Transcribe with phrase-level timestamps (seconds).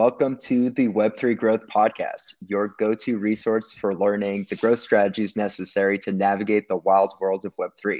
[0.00, 5.36] welcome to the Web3 Growth Podcast, your go to resource for learning the growth strategies
[5.36, 7.98] necessary to navigate the wild world of Web3.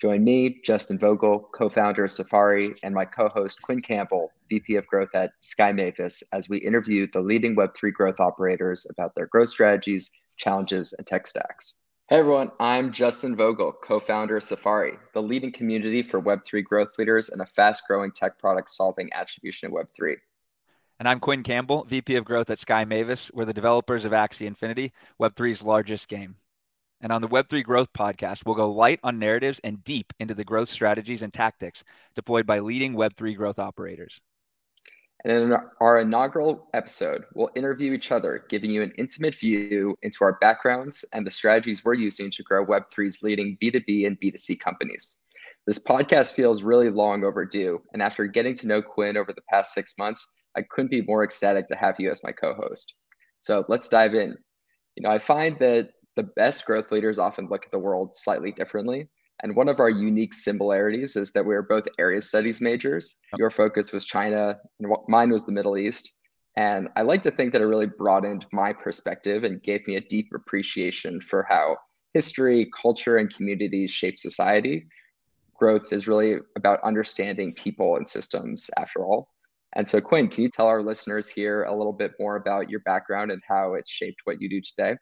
[0.00, 4.76] Join me, Justin Vogel, co founder of Safary, and my co host, Quinn Campbell, VP
[4.76, 9.26] of Growth at Sky Mavis, as we interview the leading Web3 growth operators about their
[9.26, 11.80] growth strategies, challenges, and tech stacks.
[12.10, 16.96] Hey everyone, I'm Justin Vogel, co founder of Safary, the leading community for Web3 growth
[16.96, 20.14] leaders and a fast growing tech product solving attribution in Web3.
[21.00, 23.28] And I'm Quinn Campbell, VP of Growth at Sky Mavis.
[23.34, 26.36] We're the developers of Axie Infinity, Web3's largest game.
[27.00, 30.44] And on the Web3 Growth podcast, we'll go light on narratives and deep into the
[30.44, 31.82] growth strategies and tactics
[32.14, 34.20] deployed by leading Web3 growth operators.
[35.24, 40.18] And in our inaugural episode, we'll interview each other, giving you an intimate view into
[40.22, 45.26] our backgrounds and the strategies we're using to grow Web3's leading B2B and B2C companies.
[45.66, 47.82] This podcast feels really long overdue.
[47.92, 51.24] And after getting to know Quinn over the past six months, I couldn't be more
[51.24, 53.00] ecstatic to have you as my co host.
[53.38, 54.36] So let's dive in.
[54.96, 58.52] You know, I find that the best growth leaders often look at the world slightly
[58.52, 59.08] differently.
[59.42, 63.18] And one of our unique similarities is that we are both area studies majors.
[63.36, 66.20] Your focus was China, and mine was the Middle East.
[66.56, 70.00] And I like to think that it really broadened my perspective and gave me a
[70.00, 71.76] deep appreciation for how
[72.14, 74.86] history, culture, and communities shape society.
[75.58, 79.33] Growth is really about understanding people and systems, after all.
[79.76, 82.80] And so, Quinn, can you tell our listeners here a little bit more about your
[82.80, 84.96] background and how it's shaped what you do today?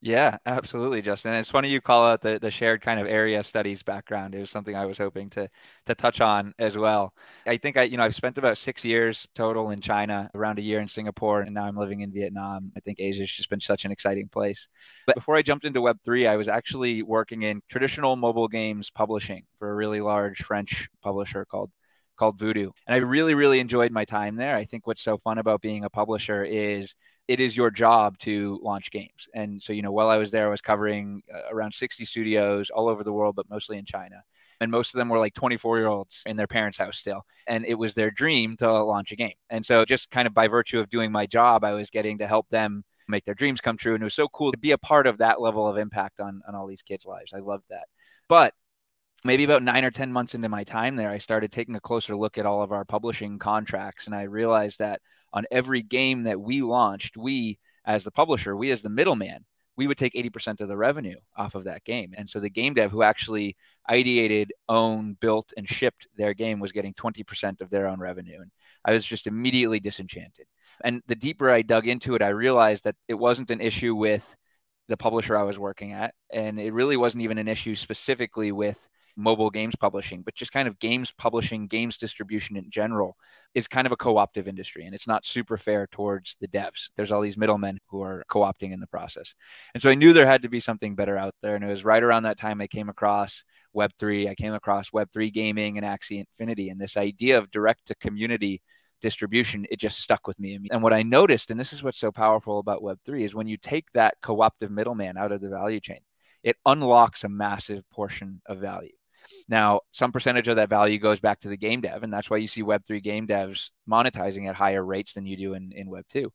[0.00, 1.34] Yeah, absolutely, Justin.
[1.34, 4.32] It's funny you call out the, the shared kind of area studies background.
[4.32, 5.48] It was something I was hoping to
[5.86, 7.12] to touch on as well.
[7.46, 10.62] I think I, you know, I've spent about six years total in China, around a
[10.62, 12.70] year in Singapore, and now I'm living in Vietnam.
[12.76, 14.68] I think Asia's just been such an exciting place.
[15.04, 18.90] But before I jumped into Web three, I was actually working in traditional mobile games
[18.90, 21.72] publishing for a really large French publisher called
[22.18, 22.70] called Voodoo.
[22.86, 24.56] And I really, really enjoyed my time there.
[24.56, 26.94] I think what's so fun about being a publisher is
[27.28, 29.28] it is your job to launch games.
[29.34, 32.70] And so, you know, while I was there, I was covering uh, around 60 studios
[32.70, 34.22] all over the world, but mostly in China.
[34.60, 37.24] And most of them were like 24 year olds in their parents' house still.
[37.46, 39.34] And it was their dream to launch a game.
[39.50, 42.26] And so, just kind of by virtue of doing my job, I was getting to
[42.26, 43.94] help them make their dreams come true.
[43.94, 46.42] And it was so cool to be a part of that level of impact on,
[46.48, 47.32] on all these kids' lives.
[47.32, 47.86] I loved that.
[48.28, 48.52] But
[49.24, 52.16] maybe about nine or 10 months into my time there, I started taking a closer
[52.16, 54.06] look at all of our publishing contracts.
[54.06, 55.00] And I realized that
[55.32, 59.44] on every game that we launched, we, as the publisher, we, as the middleman,
[59.76, 62.12] we would take 80% of the revenue off of that game.
[62.16, 63.56] And so the game dev who actually
[63.88, 68.40] ideated, owned, built, and shipped their game was getting 20% of their own revenue.
[68.40, 68.50] And
[68.84, 70.46] I was just immediately disenchanted.
[70.82, 74.36] And the deeper I dug into it, I realized that it wasn't an issue with
[74.88, 76.12] the publisher I was working at.
[76.32, 80.68] And it really wasn't even an issue specifically with mobile games publishing, but just kind
[80.68, 83.16] of games publishing, games distribution in general
[83.54, 86.88] is kind of a co-optive industry and it's not super fair towards the devs.
[86.96, 89.34] There's all these middlemen who are co-opting in the process.
[89.74, 91.56] And so I knew there had to be something better out there.
[91.56, 93.42] And it was right around that time I came across
[93.76, 94.28] Web3.
[94.28, 98.62] I came across Web3 gaming and Axie Infinity and this idea of direct to community
[99.00, 100.58] distribution, it just stuck with me.
[100.70, 103.56] And what I noticed, and this is what's so powerful about Web3, is when you
[103.56, 106.00] take that co optive middleman out of the value chain,
[106.42, 108.97] it unlocks a massive portion of value.
[109.48, 112.38] Now, some percentage of that value goes back to the game dev, and that's why
[112.38, 116.30] you see Web3 game devs monetizing at higher rates than you do in, in Web2.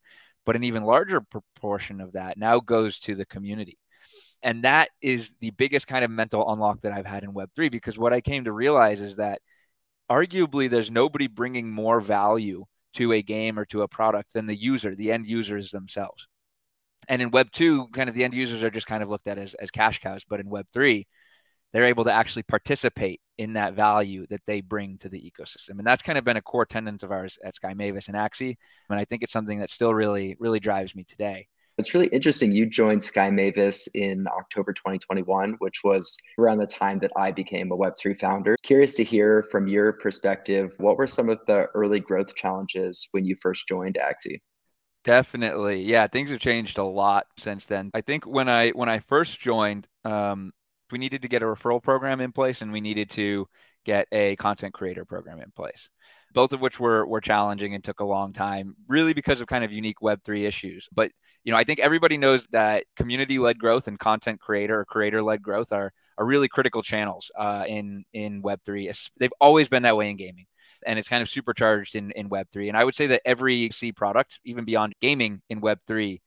[0.46, 3.78] But an even larger proportion of that now goes to the community.
[4.42, 7.98] And that is the biggest kind of mental unlock that I've had in Web3 because
[7.98, 9.42] what I came to realize is that
[10.12, 12.66] arguably there's nobody bringing more value
[12.96, 16.28] to a game or to a product than the user, the end users themselves.
[17.08, 19.38] And in Web 2, kind of the end users are just kind of looked at
[19.38, 20.24] as, as cash cows.
[20.28, 21.08] But in Web 3,
[21.74, 25.80] they're able to actually participate in that value that they bring to the ecosystem.
[25.80, 28.56] And that's kind of been a core tenet of ours at Sky Mavis and Axie.
[28.90, 31.48] And I think it's something that still really, really drives me today.
[31.80, 32.52] It's really interesting.
[32.52, 37.72] You joined Sky Mavis in October 2021, which was around the time that I became
[37.72, 38.56] a Web3 founder.
[38.62, 43.26] Curious to hear from your perspective, what were some of the early growth challenges when
[43.26, 44.40] you first joined Axie?
[45.04, 45.82] Definitely.
[45.82, 47.90] Yeah, things have changed a lot since then.
[47.96, 50.54] I think when I when I first joined, um,
[50.94, 53.48] we needed to get a referral program in place and we needed to
[53.84, 55.90] get a content creator program in place.
[56.34, 59.66] Both of which were were challenging and took a long time really because of kind
[59.66, 60.88] of unique web3 issues.
[60.94, 61.12] But
[61.44, 65.22] you know i think everybody knows that community led growth and content creator or creator
[65.22, 69.98] led growth are are really critical channels uh, in in web3 they've always been that
[69.98, 70.46] way in gaming.
[70.86, 73.92] And it's kind of supercharged in in web3 and i would say that every c
[73.92, 76.22] product even beyond gaming in web3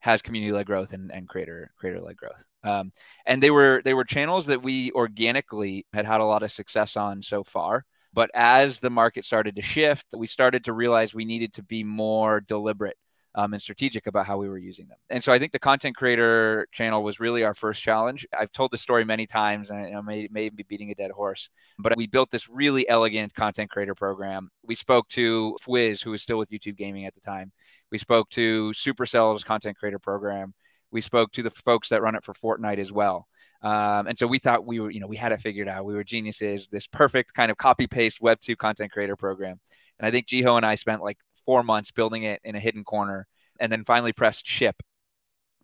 [0.00, 2.92] has community led growth and, and creator creator led growth um,
[3.26, 6.96] and they were they were channels that we organically had had a lot of success
[6.96, 11.24] on so far But as the market started to shift, we started to realize we
[11.24, 12.96] needed to be more deliberate
[13.34, 14.96] um, and strategic about how we were using them.
[15.10, 18.26] And so I think the content creator channel was really our first challenge.
[18.36, 21.50] I've told the story many times, and I may, may be beating a dead horse,
[21.78, 24.50] but we built this really elegant content creator program.
[24.64, 27.52] We spoke to Fwiz, who was still with YouTube Gaming at the time.
[27.92, 30.54] We spoke to Supercell's content creator program.
[30.90, 33.26] We spoke to the folks that run it for Fortnite as well.
[33.62, 35.84] Um, and so we thought we were, you know, we had it figured out.
[35.84, 39.58] We were geniuses, this perfect kind of copy paste Web 2 content creator program.
[39.98, 42.84] And I think Jiho and I spent like four months building it in a hidden
[42.84, 43.26] corner
[43.58, 44.76] and then finally pressed ship.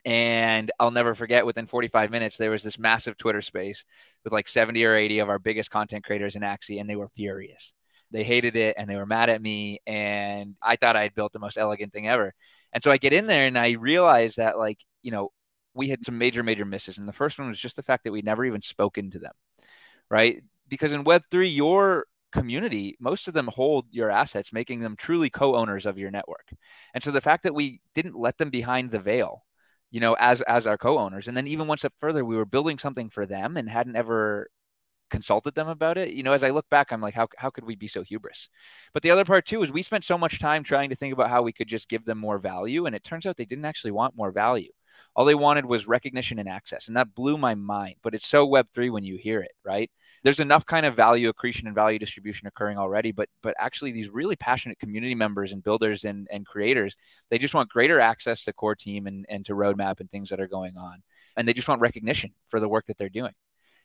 [0.04, 3.84] And I'll never forget within 45 minutes, there was this massive Twitter space
[4.22, 7.08] with like 70 or 80 of our biggest content creators in Axie, and they were
[7.08, 7.72] furious.
[8.10, 9.80] They hated it and they were mad at me.
[9.86, 12.34] And I thought I had built the most elegant thing ever.
[12.72, 15.30] And so I get in there and I realize that, like, you know,
[15.74, 16.98] we had some major, major misses.
[16.98, 19.34] And the first one was just the fact that we'd never even spoken to them,
[20.10, 20.42] right?
[20.68, 25.56] Because in Web3, your community, most of them hold your assets, making them truly co
[25.56, 26.48] owners of your network.
[26.94, 29.44] And so the fact that we didn't let them behind the veil,
[29.90, 31.28] you know, as as our co-owners.
[31.28, 34.48] And then even one step further, we were building something for them and hadn't ever
[35.10, 36.10] consulted them about it.
[36.10, 38.48] You know, as I look back, I'm like, how, how could we be so hubris?
[38.92, 41.30] But the other part too is we spent so much time trying to think about
[41.30, 42.86] how we could just give them more value.
[42.86, 44.72] And it turns out they didn't actually want more value.
[45.14, 46.88] All they wanted was recognition and access.
[46.88, 47.96] And that blew my mind.
[48.02, 49.90] But it's so Web3 when you hear it, right?
[50.22, 53.12] There's enough kind of value accretion and value distribution occurring already.
[53.12, 56.96] But but actually these really passionate community members and builders and, and creators,
[57.30, 60.40] they just want greater access to core team and, and to roadmap and things that
[60.40, 61.02] are going on.
[61.36, 63.32] And they just want recognition for the work that they're doing.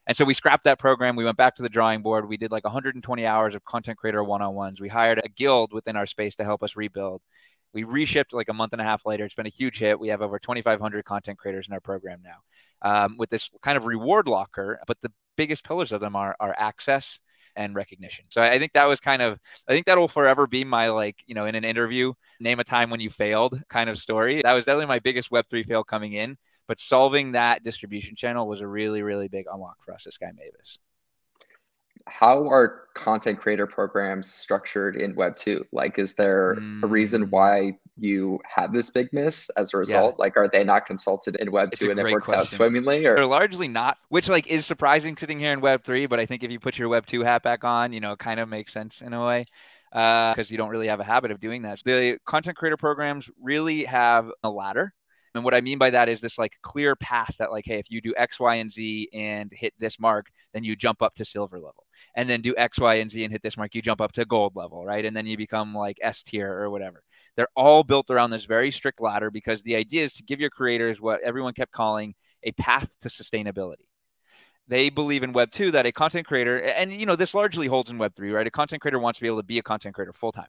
[0.09, 1.15] And so we scrapped that program.
[1.15, 2.27] We went back to the drawing board.
[2.27, 4.81] We did like 120 hours of content creator one on ones.
[4.81, 7.21] We hired a guild within our space to help us rebuild.
[7.73, 9.25] We reshipped like a month and a half later.
[9.25, 9.99] It's been a huge hit.
[9.99, 12.37] We have over 2,500 content creators in our program now
[12.81, 14.79] um, with this kind of reward locker.
[14.87, 17.19] But the biggest pillars of them are, are access
[17.55, 18.25] and recognition.
[18.29, 21.23] So I think that was kind of, I think that will forever be my like,
[21.25, 24.41] you know, in an interview, name a time when you failed kind of story.
[24.43, 26.37] That was definitely my biggest Web3 fail coming in
[26.69, 30.31] but solving that distribution channel was a really, really big unlock for us at Sky
[30.37, 30.77] Mavis.
[32.09, 35.65] How are content creator programs structured in Web 2?
[35.71, 36.83] Like, is there mm.
[36.83, 37.31] a reason mm.
[37.31, 40.15] why you had this big miss as a result?
[40.17, 40.23] Yeah.
[40.23, 42.41] Like, are they not consulted in Web 2 and it works question.
[42.41, 43.05] out swimmingly?
[43.05, 43.15] Or?
[43.15, 46.43] They're largely not, which like is surprising sitting here in Web 3, but I think
[46.43, 48.73] if you put your Web 2 hat back on, you know, it kind of makes
[48.73, 49.45] sense in a way
[49.91, 51.81] because uh, you don't really have a habit of doing that.
[51.83, 54.93] The content creator programs really have a ladder
[55.35, 57.89] and what I mean by that is this like clear path that like, hey, if
[57.89, 61.25] you do X, Y, and Z and hit this mark, then you jump up to
[61.25, 61.85] silver level.
[62.15, 64.25] And then do X, Y, and Z and hit this mark, you jump up to
[64.25, 65.05] gold level, right?
[65.05, 67.03] And then you become like S tier or whatever.
[67.35, 70.49] They're all built around this very strict ladder because the idea is to give your
[70.49, 73.89] creators what everyone kept calling a path to sustainability
[74.69, 77.89] they believe in web 2 that a content creator and you know this largely holds
[77.89, 79.93] in web 3 right a content creator wants to be able to be a content
[79.93, 80.47] creator full time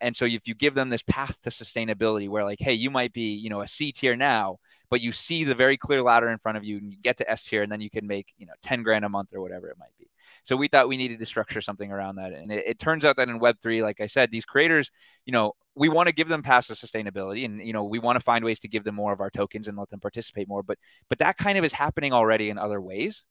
[0.00, 3.12] and so if you give them this path to sustainability where like, hey, you might
[3.12, 4.58] be, you know, a C tier now,
[4.90, 7.30] but you see the very clear ladder in front of you and you get to
[7.30, 9.68] S tier and then you can make, you know, 10 grand a month or whatever
[9.68, 10.08] it might be.
[10.44, 12.32] So we thought we needed to structure something around that.
[12.32, 14.90] And it, it turns out that in Web3, like I said, these creators,
[15.26, 18.16] you know, we want to give them paths to sustainability and, you know, we want
[18.16, 20.62] to find ways to give them more of our tokens and let them participate more.
[20.62, 23.24] But, but that kind of is happening already in other ways.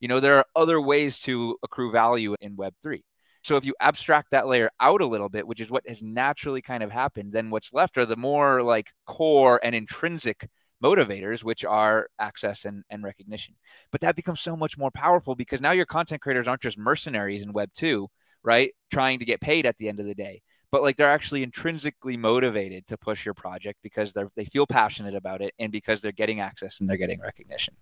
[0.00, 3.02] You know, there are other ways to accrue value in Web3.
[3.46, 6.60] So if you abstract that layer out a little bit, which is what has naturally
[6.60, 10.48] kind of happened, then what's left are the more like core and intrinsic
[10.82, 13.54] motivators, which are access and, and recognition.
[13.92, 17.42] But that becomes so much more powerful because now your content creators aren't just mercenaries
[17.42, 18.08] in Web 2,
[18.42, 18.72] right?
[18.90, 20.42] Trying to get paid at the end of the day.
[20.72, 25.14] But like they're actually intrinsically motivated to push your project because they're they feel passionate
[25.14, 27.76] about it and because they're getting access and they're getting recognition.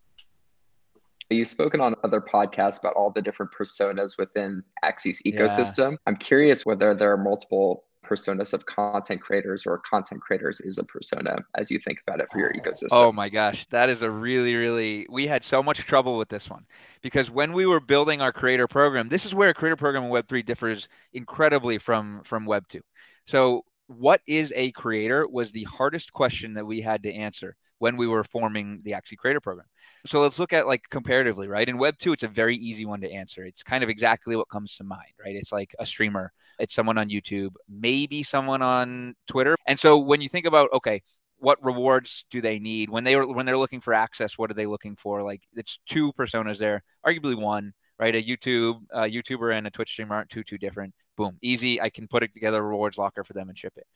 [1.31, 5.93] You've spoken on other podcasts about all the different personas within Axie's ecosystem.
[5.93, 5.97] Yeah.
[6.07, 10.85] I'm curious whether there are multiple personas of content creators or content creators is a
[10.85, 12.89] persona as you think about it for your oh ecosystem.
[12.93, 16.49] Oh my gosh, that is a really, really, we had so much trouble with this
[16.49, 16.67] one
[17.03, 20.11] because when we were building our creator program, this is where a creator program in
[20.11, 22.81] Web3 differs incredibly from, from Web2.
[23.27, 27.97] So, what is a creator was the hardest question that we had to answer when
[27.97, 29.67] we were forming the Axie Creator Program.
[30.07, 31.69] So let's look at like comparatively, right?
[31.69, 33.45] In Web 2, it's a very easy one to answer.
[33.45, 35.35] It's kind of exactly what comes to mind, right?
[35.35, 39.57] It's like a streamer, it's someone on YouTube, maybe someone on Twitter.
[39.67, 41.03] And so when you think about, okay,
[41.39, 44.39] what rewards do they need when they were when they're looking for access?
[44.39, 45.23] What are they looking for?
[45.23, 48.15] Like it's two personas there, arguably one, right?
[48.15, 50.95] A YouTube a YouTuber and a Twitch streamer aren't too too different.
[51.17, 51.81] Boom, easy.
[51.81, 53.87] I can put it together, rewards locker for them and ship it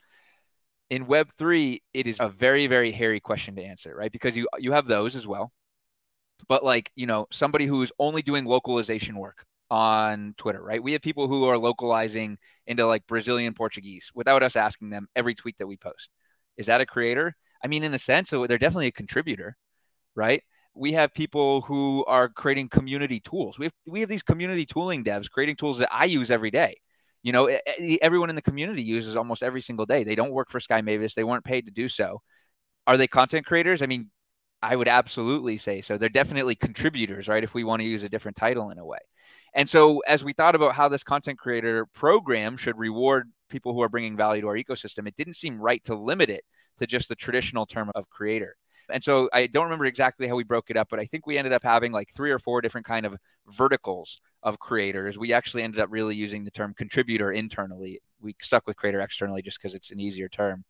[0.91, 4.49] in web 3 it is a very very hairy question to answer right because you
[4.59, 5.53] you have those as well
[6.49, 10.83] but like you know somebody who's only doing localization work on Twitter, right?
[10.83, 15.35] We have people who are localizing into like Brazilian Portuguese without us asking them every
[15.35, 16.09] tweet that we post.
[16.57, 17.37] Is that a creator?
[17.63, 19.57] I mean, in a sense, so they're definitely a contributor,
[20.15, 20.43] right?
[20.75, 23.59] We have people who are creating community tools.
[23.59, 26.81] We have we have these community tooling devs creating tools that I use every day.
[27.23, 27.51] You know,
[28.01, 30.05] everyone in the community uses almost every single day.
[30.05, 31.15] They don't work for Sky Mavis.
[31.15, 32.23] They weren't paid to do so.
[32.87, 33.83] Are they content creators?
[33.83, 34.11] I mean,
[34.63, 35.99] I would absolutely say so.
[35.99, 37.45] They're definitely contributors, right?
[37.45, 38.99] If we want to use a different title in a way.
[39.55, 43.83] And so, as we thought about how this content creator program should reward people who
[43.83, 46.45] are bringing value to our ecosystem, it didn't seem right to limit it
[46.79, 48.57] to just the traditional term of creator.
[48.91, 51.37] And so I don't remember exactly how we broke it up, but I think we
[51.39, 55.19] ended up having like three or four different kind of verticals of creators.
[55.19, 58.01] We actually ended up really using the term contributor internally.
[58.21, 60.65] We stuck with creator externally just because it's an easier term.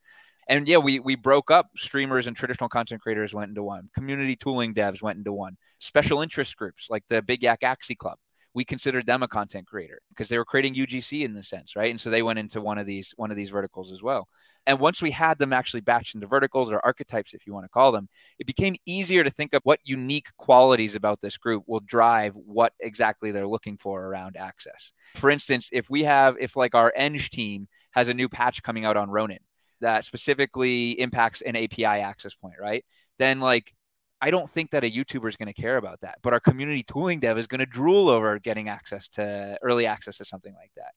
[0.48, 3.90] And yeah, we we broke up streamers and traditional content creators went into one.
[3.94, 5.56] Community tooling devs went into one.
[5.78, 8.18] Special interest groups like the Big Yak Axie Club
[8.54, 11.92] we considered them a content creator because they were creating UGC in the sense, right?
[11.92, 14.26] And so they went into one of these one of these verticals as well.
[14.68, 17.70] And once we had them actually batched into verticals or archetypes, if you want to
[17.70, 18.08] call them,
[18.38, 22.74] it became easier to think of what unique qualities about this group will drive what
[22.78, 24.92] exactly they're looking for around access.
[25.16, 28.84] For instance, if we have, if like our Eng team has a new patch coming
[28.84, 29.38] out on Ronin
[29.80, 32.84] that specifically impacts an API access point, right?
[33.18, 33.72] Then like
[34.20, 36.82] I don't think that a YouTuber is going to care about that, but our community
[36.82, 40.72] tooling dev is going to drool over getting access to early access to something like
[40.76, 40.92] that.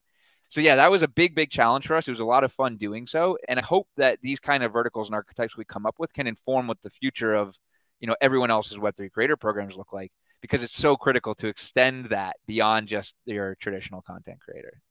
[0.51, 2.09] So yeah, that was a big, big challenge for us.
[2.09, 4.73] It was a lot of fun doing so, and I hope that these kind of
[4.73, 7.55] verticals and archetypes we come up with can inform what the future of,
[8.01, 12.07] you know, everyone else's Web3 creator programs look like because it's so critical to extend
[12.07, 14.81] that beyond just your traditional content creator.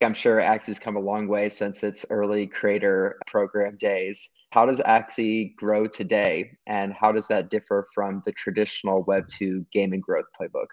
[0.00, 4.30] I'm sure Axie's come a long way since its early creator program days.
[4.52, 10.00] How does Axie grow today, and how does that differ from the traditional Web2 gaming
[10.00, 10.66] growth playbook?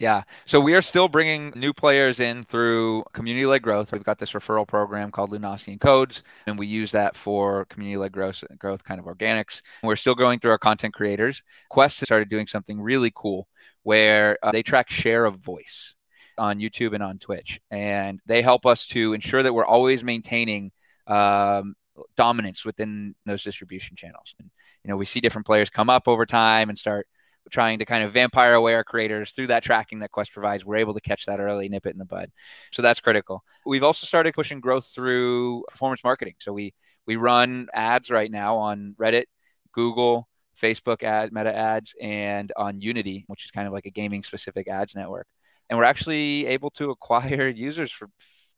[0.00, 0.22] Yeah.
[0.46, 3.92] So we are still bringing new players in through community led growth.
[3.92, 8.12] We've got this referral program called Lunacian Codes, and we use that for community led
[8.12, 9.60] growth, growth kind of organics.
[9.82, 11.42] We're still going through our content creators.
[11.68, 13.46] Quest started doing something really cool
[13.82, 15.94] where uh, they track share of voice
[16.38, 20.72] on YouTube and on Twitch, and they help us to ensure that we're always maintaining
[21.08, 21.74] um,
[22.16, 24.34] dominance within those distribution channels.
[24.38, 24.50] And
[24.82, 27.06] you know, we see different players come up over time and start
[27.50, 30.64] trying to kind of vampire away our creators through that tracking that Quest provides.
[30.64, 32.30] We're able to catch that early, nip it in the bud.
[32.72, 33.42] So that's critical.
[33.66, 36.34] We've also started pushing growth through performance marketing.
[36.38, 36.74] So we
[37.06, 39.24] we run ads right now on Reddit,
[39.72, 40.28] Google,
[40.60, 44.68] Facebook ad, meta ads, and on Unity, which is kind of like a gaming specific
[44.68, 45.26] ads network
[45.70, 48.08] and we're actually able to acquire users for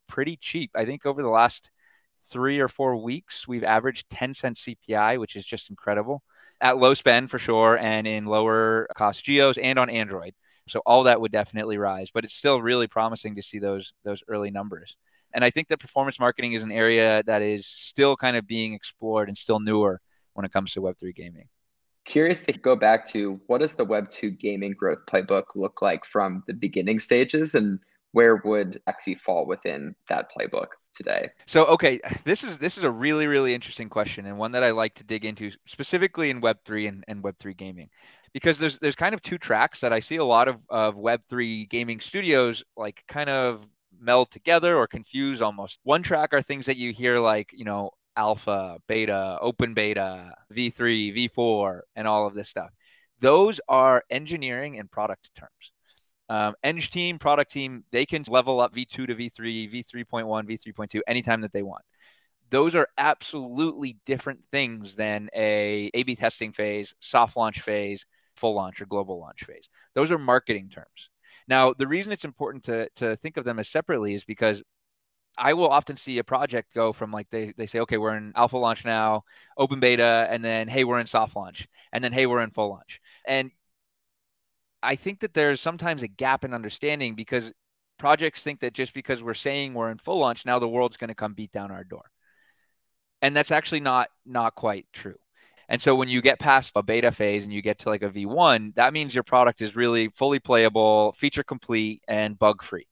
[0.09, 0.71] pretty cheap.
[0.75, 1.71] I think over the last
[2.31, 6.23] three or four weeks, we've averaged 10 cents CPI, which is just incredible
[6.63, 10.35] at low spend for sure, and in lower cost geos and on Android.
[10.69, 14.23] So all that would definitely rise, but it's still really promising to see those those
[14.29, 14.97] early numbers.
[15.35, 18.75] And I think that performance marketing is an area that is still kind of being
[18.75, 20.01] explored and still newer
[20.35, 21.49] when it comes to Web3 gaming.
[22.05, 26.43] Curious to go back to what does the Web2 gaming growth playbook look like from
[26.47, 27.79] the beginning stages and
[28.13, 31.31] where would Axie fall within that playbook today?
[31.47, 34.71] So okay, this is this is a really, really interesting question and one that I
[34.71, 37.89] like to dig into specifically in Web3 and, and Web3 gaming.
[38.33, 41.69] Because there's there's kind of two tracks that I see a lot of, of Web3
[41.69, 43.67] gaming studios like kind of
[44.01, 45.79] meld together or confuse almost.
[45.85, 51.31] One track are things that you hear like, you know, alpha, beta, open beta, V3,
[51.31, 52.71] V4, and all of this stuff.
[53.21, 55.73] Those are engineering and product terms.
[56.33, 61.43] Um, Eng team, product team, they can level up V2 to V3, V3.1, V3.2 anytime
[61.43, 61.85] that they want.
[62.49, 68.81] Those are absolutely different things than a A/B testing phase, soft launch phase, full launch,
[68.81, 69.69] or global launch phase.
[69.95, 71.11] Those are marketing terms.
[71.49, 74.63] Now, the reason it's important to to think of them as separately is because
[75.37, 78.33] I will often see a project go from like they, they say, okay, we're in
[78.37, 79.25] alpha launch now,
[79.59, 82.71] open beta, and then hey, we're in soft launch, and then hey, we're in full
[82.71, 83.01] launch.
[83.27, 83.51] And
[84.83, 87.53] I think that there's sometimes a gap in understanding because
[87.99, 91.09] projects think that just because we're saying we're in full launch, now the world's going
[91.09, 92.11] to come beat down our door.
[93.21, 95.19] And that's actually not not quite true.
[95.69, 98.11] And so when you get past a beta phase and you get to like a
[98.11, 102.89] V1, that means your product is really fully playable, feature complete, and bug free.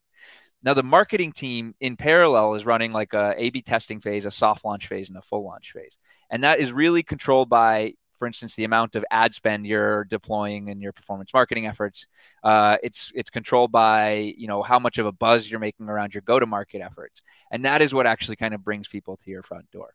[0.63, 4.65] Now the marketing team in parallel is running like a A/B testing phase, a soft
[4.65, 5.99] launch phase, and a full launch phase,
[6.31, 10.69] and that is really controlled by, for instance, the amount of ad spend you're deploying
[10.69, 12.07] in your performance marketing efforts.
[12.45, 16.15] Uh, it's it's controlled by you know how much of a buzz you're making around
[16.15, 19.69] your go-to-market efforts, and that is what actually kind of brings people to your front
[19.73, 19.95] door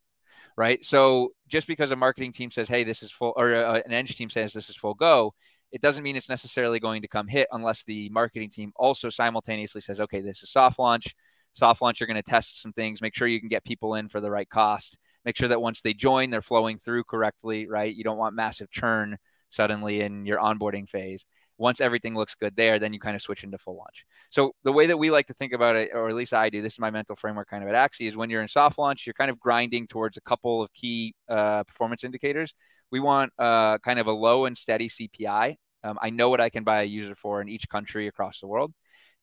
[0.57, 0.85] right?
[0.85, 4.05] So just because a marketing team says, "Hey, this is full," or uh, an eng
[4.05, 5.33] team says, "This is full go,"
[5.75, 9.81] it doesn't mean it's necessarily going to come hit unless the marketing team also simultaneously
[9.81, 11.13] says, okay, this is soft launch.
[11.51, 14.07] Soft launch, you're going to test some things, make sure you can get people in
[14.07, 17.93] for the right cost, make sure that once they join, they're flowing through correctly, right?
[17.93, 19.17] You don't want massive churn
[19.49, 21.25] suddenly in your onboarding phase.
[21.57, 24.05] Once everything looks good there, then you kind of switch into full launch.
[24.29, 26.61] So the way that we like to think about it, or at least I do,
[26.61, 29.07] this is my mental framework kind of at Axie, is when you're in soft launch,
[29.07, 32.53] you're kind of grinding towards a couple of key uh, performance indicators.
[32.91, 35.55] We want uh, kind of a low and steady CPI.
[35.83, 38.47] Um, I know what I can buy a user for in each country across the
[38.47, 38.73] world.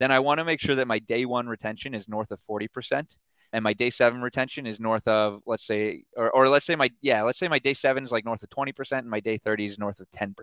[0.01, 3.15] Then I want to make sure that my day one retention is north of 40%
[3.53, 6.91] and my day seven retention is north of let's say or, or let's say my
[7.01, 9.67] yeah let's say my day seven is like north of 20% and my day 30
[9.67, 10.35] is north of 10%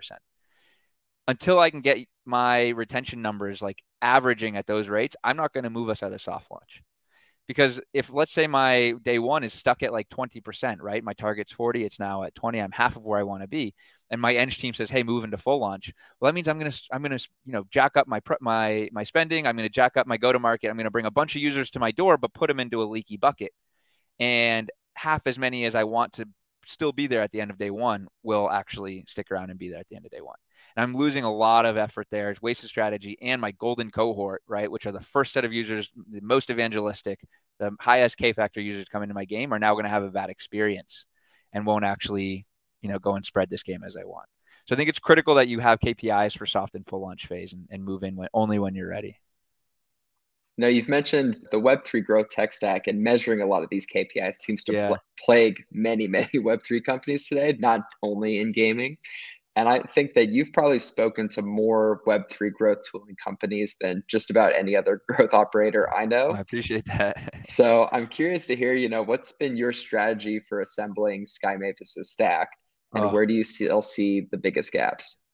[1.28, 5.64] until i can get my retention numbers like averaging at those rates i'm not going
[5.64, 6.82] to move us out of soft launch.
[7.48, 11.04] Because if let's say my day one is stuck at like 20% right?
[11.04, 13.74] My target's 40 it's now at 20 i'm half of where i want to be
[14.12, 15.94] and my eng team says hey move into full launch.
[16.20, 18.90] Well that means i'm going to i'm going to you know jack up my my
[18.92, 19.48] my spending.
[19.48, 21.36] I'm going to jack up my go to market i'm going to bring a bunch
[21.36, 23.52] of users to my door but put them into a leaky bucket.
[24.20, 26.26] And half as many as i want to
[26.66, 29.70] still be there at the end of day one will actually stick around and be
[29.70, 30.36] there at the end of day one.
[30.76, 32.30] And I'm losing a lot of effort there.
[32.30, 35.92] It's wasted strategy and my golden cohort, right, which are the first set of users,
[36.12, 37.20] the most evangelistic,
[37.60, 40.12] the highest K factor users come into my game are now going to have a
[40.12, 41.06] bad experience
[41.54, 42.46] and won't actually,
[42.82, 44.28] you know, go and spread this game as I want.
[44.68, 47.54] So I think it's critical that you have KPIs for soft and full launch phase
[47.54, 49.18] and, and move in when, only when you're ready.
[50.60, 54.42] Now, you've mentioned the Web3 growth tech stack and measuring a lot of these KPIs
[54.42, 54.88] seems to yeah.
[54.90, 58.98] pl- plague many, many Web3 companies today, not only in gaming.
[59.56, 64.30] And I think that you've probably spoken to more Web3 growth tooling companies than just
[64.30, 66.32] about any other growth operator I know.
[66.32, 67.40] I appreciate that.
[67.44, 72.12] so I'm curious to hear, you know, what's been your strategy for assembling Sky Mavis'
[72.12, 72.50] stack
[72.94, 73.10] and oh.
[73.10, 75.30] where do you still see the biggest gaps?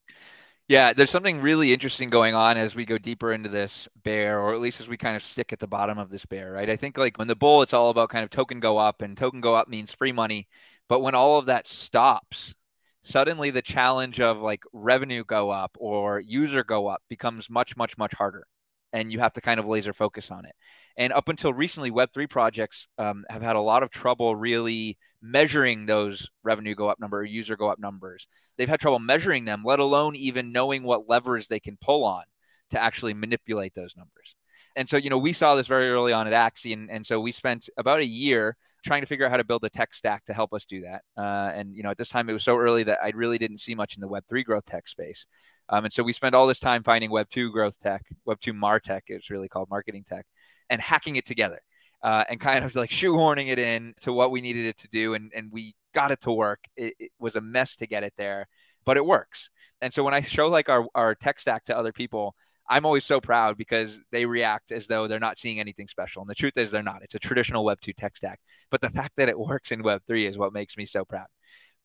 [0.68, 4.54] Yeah, there's something really interesting going on as we go deeper into this bear, or
[4.56, 6.70] at least as we kind of stick at the bottom of this bear, right?
[6.70, 9.16] I think like when the bull, it's all about kind of token go up, and
[9.16, 10.48] token go up means free money.
[10.90, 12.56] But when all of that stops,
[13.04, 17.98] suddenly the challenge of like revenue go up or user go up becomes much much
[17.98, 18.48] much harder
[18.96, 20.56] and you have to kind of laser focus on it
[20.98, 25.86] and up until recently web3 projects um, have had a lot of trouble really measuring
[25.86, 28.28] those revenue go up number or user go up numbers
[28.58, 32.24] they've had trouble measuring them let alone even knowing what levers they can pull on
[32.72, 34.36] to actually manipulate those numbers
[34.76, 37.20] and so you know we saw this very early on at axie and, and so
[37.20, 38.56] we spent about a year
[38.86, 41.02] trying to figure out how to build a tech stack to help us do that.
[41.18, 43.58] Uh, and you know, at this time, it was so early that I really didn't
[43.58, 45.26] see much in the Web three growth tech space.
[45.70, 48.54] Um, and so we spent all this time finding Web two growth tech, Web two
[48.54, 50.26] Martech, it's really called marketing tech,
[50.70, 51.60] and hacking it together.
[52.04, 55.14] Uh, and kind of like shoehorning it in to what we needed it to do,
[55.16, 56.60] and and we got it to work.
[56.76, 58.48] It, it was a mess to get it there,
[58.86, 59.50] but it works.
[59.82, 62.36] And so when I show like our our tech stack to other people,
[62.68, 66.22] I'm always so proud because they react as though they're not seeing anything special.
[66.22, 67.04] And the truth is, they're not.
[67.04, 68.40] It's a traditional Web 2 tech stack.
[68.72, 71.28] But the fact that it works in Web 3 is what makes me so proud.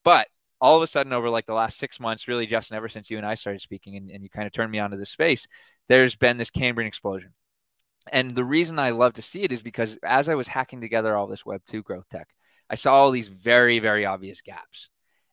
[0.04, 0.28] But
[0.60, 3.16] all of a sudden, over like the last six months, really, Justin, ever since you
[3.16, 5.46] and I started speaking and, and you kind of turned me onto this space,
[5.88, 7.32] there's been this Cambrian explosion.
[8.12, 11.16] And the reason I love to see it is because as I was hacking together
[11.16, 12.28] all this Web 2 growth tech,
[12.68, 14.88] I saw all these very, very obvious gaps.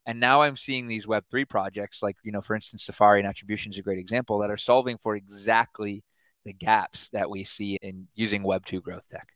[0.05, 3.73] And now I'm seeing these Web3 projects, like, you know, for instance, Safary and Attribution
[3.73, 6.03] is a great example, that are solving for exactly
[6.45, 9.27] the gaps that we see in using Web2 growth tech.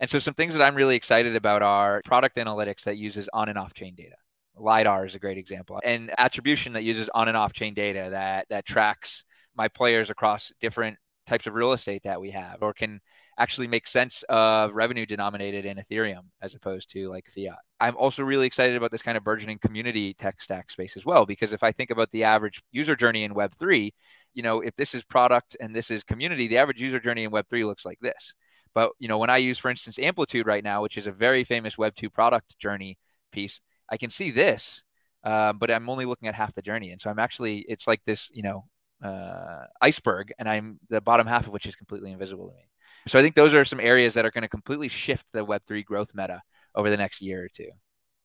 [0.00, 3.48] And so some things that I'm really excited about are product analytics that uses on
[3.48, 4.16] and off chain data.
[4.56, 5.80] LiDAR is a great example.
[5.84, 10.52] And attribution that uses on and off chain data that that tracks my players across
[10.60, 13.00] different types of real estate that we have or can
[13.38, 17.58] actually make sense of revenue denominated in Ethereum as opposed to like fiat.
[17.80, 21.26] I'm also really excited about this kind of burgeoning community tech stack space as well,
[21.26, 23.90] because if I think about the average user journey in Web3,
[24.32, 27.30] you know, if this is product and this is community, the average user journey in
[27.30, 28.34] Web3 looks like this.
[28.74, 31.44] But, you know, when I use, for instance, Amplitude right now, which is a very
[31.44, 32.98] famous Web2 product journey
[33.32, 34.84] piece, I can see this,
[35.24, 36.90] uh, but I'm only looking at half the journey.
[36.92, 38.64] And so I'm actually, it's like this, you know,
[39.02, 42.68] uh, iceberg, and I'm the bottom half of which is completely invisible to me.
[43.08, 45.84] So I think those are some areas that are going to completely shift the Web3
[45.84, 46.42] growth meta
[46.74, 47.70] over the next year or two.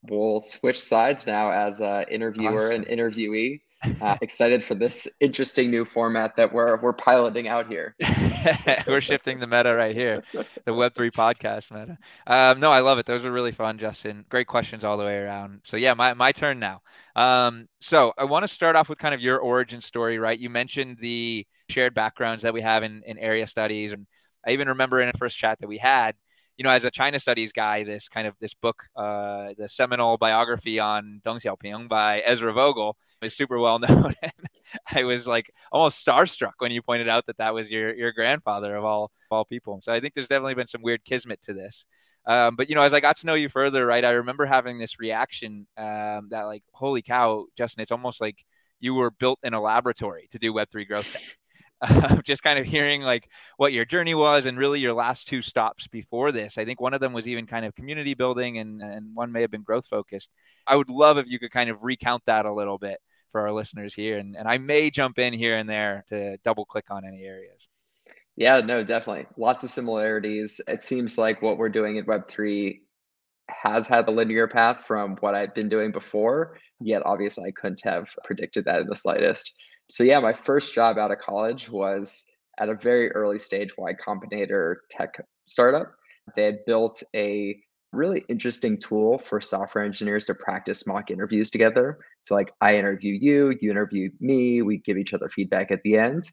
[0.10, 2.84] We'll switch sides now as an interviewer awesome.
[2.84, 3.62] and interviewee.
[4.02, 7.96] Uh, excited for this interesting new format that we're we're piloting out here.
[8.88, 10.24] we're shifting the meta right here,
[10.66, 11.98] the Web three podcast meta.
[12.28, 13.06] Um, no, I love it.
[13.06, 14.24] Those were really fun, Justin.
[14.30, 15.62] Great questions all the way around.
[15.64, 16.82] So yeah, my my turn now.
[17.16, 20.38] Um, so I want to start off with kind of your origin story, right?
[20.38, 24.06] You mentioned the shared backgrounds that we have in in area studies, and
[24.46, 26.16] I even remember in the first chat that we had
[26.62, 30.20] you know, as a China studies guy, this kind of this book, uh, the seminal
[30.20, 34.14] biography on Deng Xiaoping by Ezra Vogel is super well known.
[34.94, 38.76] I was like almost starstruck when you pointed out that that was your your grandfather
[38.76, 39.80] of all of all people.
[39.82, 41.84] So I think there's definitely been some weird kismet to this.
[42.28, 44.78] Um, but you know, as I got to know you further, right, I remember having
[44.78, 48.46] this reaction um, that like, holy cow, Justin, it's almost like
[48.80, 51.24] you were built in a laboratory to do Web3 growth tech.
[52.24, 55.88] Just kind of hearing like what your journey was and really your last two stops
[55.88, 56.58] before this.
[56.58, 59.42] I think one of them was even kind of community building and, and one may
[59.42, 60.30] have been growth focused.
[60.68, 63.00] I would love if you could kind of recount that a little bit
[63.32, 64.18] for our listeners here.
[64.18, 67.68] And, and I may jump in here and there to double click on any areas.
[68.36, 69.28] Yeah, no, definitely.
[69.38, 70.62] Lots of similarities.
[70.68, 72.80] It seems like what we're doing in Web3
[73.50, 77.82] has had a linear path from what I've been doing before, yet obviously I couldn't
[77.84, 79.56] have predicted that in the slightest.
[79.92, 82.26] So, yeah, my first job out of college was
[82.58, 85.92] at a very early stage Y Combinator tech startup.
[86.34, 87.58] They had built a
[87.92, 92.00] really interesting tool for software engineers to practice mock interviews together.
[92.22, 95.98] So, like, I interview you, you interview me, we give each other feedback at the
[95.98, 96.24] end.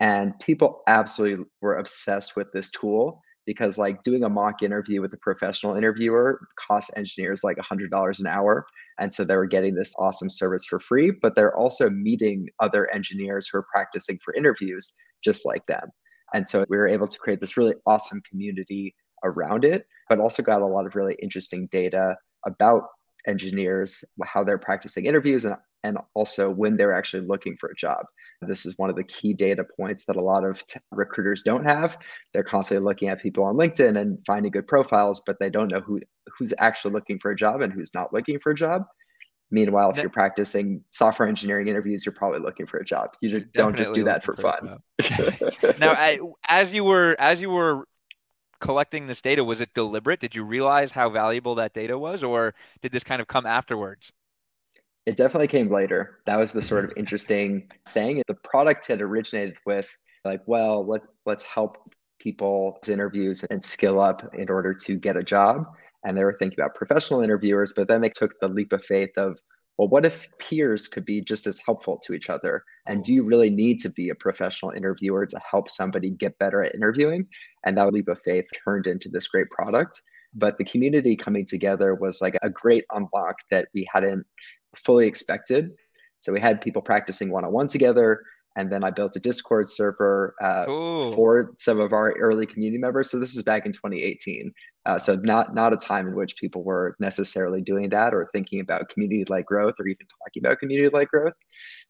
[0.00, 5.12] And people absolutely were obsessed with this tool because like doing a mock interview with
[5.14, 8.66] a professional interviewer costs engineers like $100 an hour
[8.98, 12.92] and so they were getting this awesome service for free but they're also meeting other
[12.92, 15.88] engineers who are practicing for interviews just like them.
[16.34, 20.42] And so we were able to create this really awesome community around it but also
[20.42, 22.82] got a lot of really interesting data about
[23.26, 28.04] engineers how they're practicing interviews and, and also when they're actually looking for a job
[28.42, 31.64] this is one of the key data points that a lot of t- recruiters don't
[31.64, 31.96] have.
[32.32, 35.80] They're constantly looking at people on LinkedIn and finding good profiles, but they don't know
[35.80, 36.00] who
[36.38, 38.82] who's actually looking for a job and who's not looking for a job.
[39.50, 43.10] Meanwhile, if you're practicing software engineering interviews, you're probably looking for a job.
[43.20, 44.78] You don't just do that for, for fun.
[45.78, 46.18] now, I,
[46.48, 47.86] as you were as you were
[48.60, 50.18] collecting this data, was it deliberate?
[50.18, 54.12] Did you realize how valuable that data was, or did this kind of come afterwards?
[55.06, 56.18] It definitely came later.
[56.26, 58.22] That was the sort of interesting thing.
[58.26, 59.88] The product had originated with
[60.24, 61.78] like, well, let's let's help
[62.18, 65.64] people interviews and skill up in order to get a job.
[66.04, 69.10] And they were thinking about professional interviewers, but then they took the leap of faith
[69.16, 69.38] of,
[69.76, 72.64] well, what if peers could be just as helpful to each other?
[72.86, 76.62] And do you really need to be a professional interviewer to help somebody get better
[76.62, 77.26] at interviewing?
[77.64, 80.00] And that leap of faith turned into this great product.
[80.34, 84.26] But the community coming together was like a great unlock that we hadn't
[84.76, 85.70] fully expected.
[86.20, 88.22] So we had people practicing one on one together.
[88.56, 90.64] And then I built a Discord server uh,
[91.14, 93.10] for some of our early community members.
[93.10, 94.50] So this is back in 2018.
[94.86, 98.60] Uh, so not not a time in which people were necessarily doing that or thinking
[98.60, 101.34] about community-led growth or even talking about community-led growth.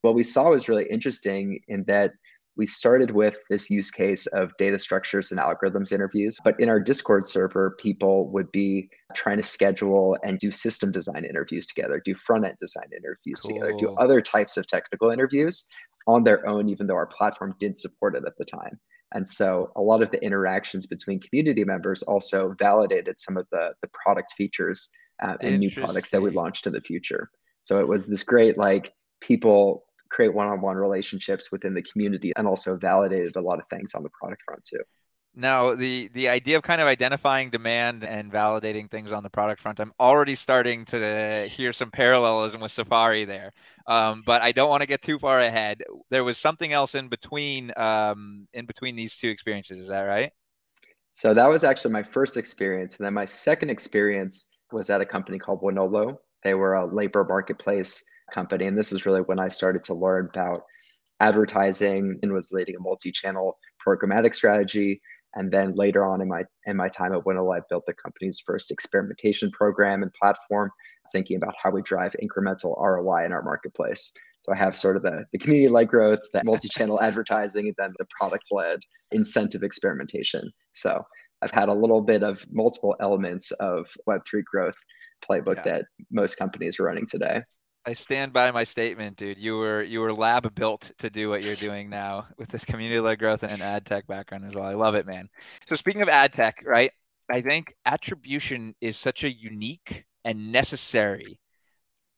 [0.02, 2.12] What we saw was really interesting in that
[2.56, 6.38] we started with this use case of data structures and algorithms interviews.
[6.42, 11.24] But in our Discord server, people would be trying to schedule and do system design
[11.24, 13.54] interviews together, do front end design interviews cool.
[13.54, 15.68] together, do other types of technical interviews
[16.06, 18.78] on their own, even though our platform didn't support it at the time.
[19.14, 23.72] And so a lot of the interactions between community members also validated some of the,
[23.82, 24.88] the product features
[25.22, 27.30] uh, and new products that we launched in the future.
[27.62, 28.92] So it was this great, like,
[29.22, 34.02] people create one-on-one relationships within the community and also validated a lot of things on
[34.02, 34.80] the product front too.
[35.38, 39.60] Now the the idea of kind of identifying demand and validating things on the product
[39.60, 43.52] front i'm already starting to hear some parallelism with safary there.
[43.86, 45.82] Um, but i don't want to get too far ahead.
[46.10, 50.32] There was something else in between um, in between these two experiences is that right?
[51.12, 52.98] So that was actually my first experience.
[52.98, 56.18] And then my second experience was at a company called Wonolo.
[56.46, 58.66] They were a labor marketplace company.
[58.66, 60.62] And this is really when I started to learn about
[61.20, 65.00] advertising and was leading a multi-channel programmatic strategy.
[65.34, 68.40] And then later on in my in my time at Wonolo, I built the company's
[68.40, 70.70] first experimentation program and platform,
[71.12, 74.12] thinking about how we drive incremental ROI in our marketplace.
[74.42, 78.06] So I have sort of the, the community-led growth, the multi-channel advertising, and then the
[78.18, 78.78] product-led
[79.10, 80.50] incentive experimentation.
[80.72, 81.04] So
[81.42, 84.78] I've had a little bit of multiple elements of Web3 growth
[85.22, 85.62] playbook yeah.
[85.78, 87.42] that most companies are running today.
[87.84, 89.38] I stand by my statement, dude.
[89.38, 92.98] You were you were lab built to do what you're doing now with this community
[92.98, 94.64] led growth and an ad tech background as well.
[94.64, 95.28] I love it, man.
[95.68, 96.90] So speaking of ad tech, right?
[97.30, 101.38] I think attribution is such a unique and necessary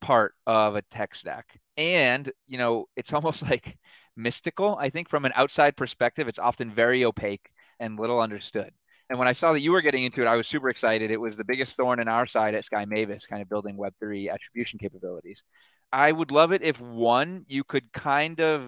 [0.01, 1.61] part of a tech stack.
[1.77, 3.77] And, you know, it's almost like
[4.17, 4.77] mystical.
[4.81, 8.73] I think from an outside perspective, it's often very opaque and little understood.
[9.11, 11.11] And when I saw that you were getting into it, I was super excited.
[11.11, 14.31] It was the biggest thorn in our side at Sky Mavis, kind of building Web3
[14.31, 15.43] attribution capabilities.
[15.93, 18.65] I would love it if one, you could kind of,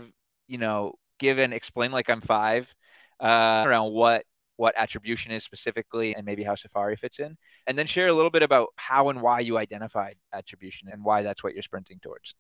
[0.46, 2.72] you know, give and explain like I'm five
[3.20, 4.24] uh, around what
[4.56, 7.34] what attribution is specifically and maybe how Safary fits in.
[7.66, 11.22] And then share a little bit about how and why you identified attribution and why
[11.22, 12.34] that's what you're sprinting towards.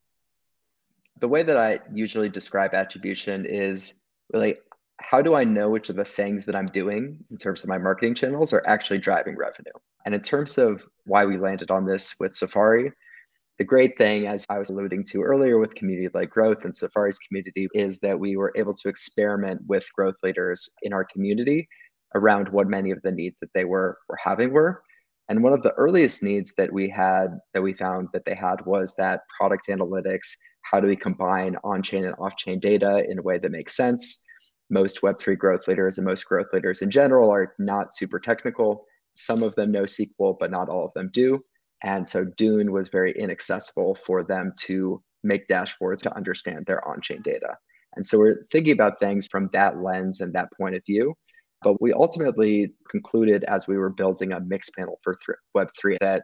[1.18, 4.56] The way that I usually describe attribution is really
[5.00, 7.78] how do I know which of the things that I'm doing in terms of my
[7.78, 9.72] marketing channels are actually driving revenue?
[10.04, 12.92] And in terms of why we landed on this with Safary,
[13.58, 17.18] the great thing, as I was alluding to earlier with community led growth and Safary's
[17.18, 21.68] community, is that we were able to experiment with growth leaders in our community
[22.14, 24.82] around what many of the needs that they were, were having were.
[25.28, 28.64] And one of the earliest needs that we had that we found that they had
[28.66, 30.28] was that product analytics.
[30.62, 33.76] How do we combine on chain and off chain data in a way that makes
[33.76, 34.24] sense?
[34.70, 38.86] Most Web3 growth leaders and most growth leaders in general are not super technical.
[39.16, 41.44] Some of them know SQL, but not all of them do.
[41.82, 47.00] And so Dune was very inaccessible for them to make dashboards to understand their on
[47.00, 47.56] chain data.
[47.96, 51.14] And so we're thinking about things from that lens and that point of view.
[51.62, 55.18] But we ultimately concluded as we were building a Mixpanel for
[55.56, 56.22] Web3 that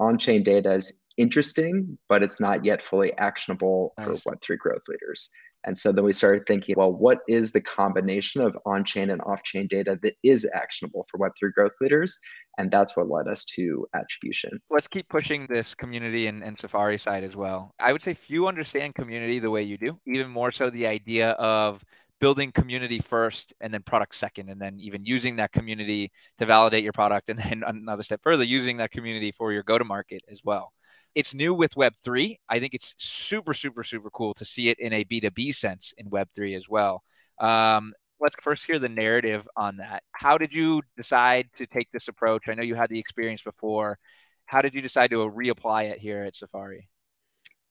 [0.00, 4.20] on chain data is interesting, but it's not yet fully actionable nice.
[4.22, 5.30] for Web3 growth leaders.
[5.66, 9.20] And so then we started thinking, well, what is the combination of on chain and
[9.22, 12.16] off chain data that is actionable for Web3 growth leaders?
[12.58, 14.60] And that's what led us to attribution.
[14.70, 17.74] Let's keep pushing this community and, and Safary side as well.
[17.78, 21.30] I would say few understand community the way you do, even more so the idea
[21.32, 21.84] of
[22.18, 26.82] building community first and then product second and then even using that community to validate
[26.82, 30.22] your product and then another step further using that community for your go to market
[30.30, 30.72] as well
[31.16, 32.36] it's new with Web3.
[32.48, 36.10] I think it's super, super, super cool to see it in a B2B sense in
[36.10, 37.02] Web3 as well.
[37.40, 40.02] Um, let's first hear the narrative on that.
[40.12, 42.44] How did you decide to take this approach?
[42.48, 43.98] I know you had the experience before.
[44.44, 46.86] How did you decide to reapply it here at Safary?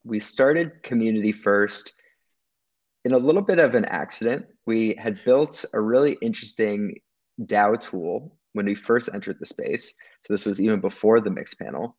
[0.04, 1.94] We started community first
[3.06, 4.48] in a little bit of an accident.
[4.66, 6.96] We had built a really interesting
[7.44, 9.96] DAO tool when we first entered the space.
[10.24, 11.94] So this was even before the Mixpanel.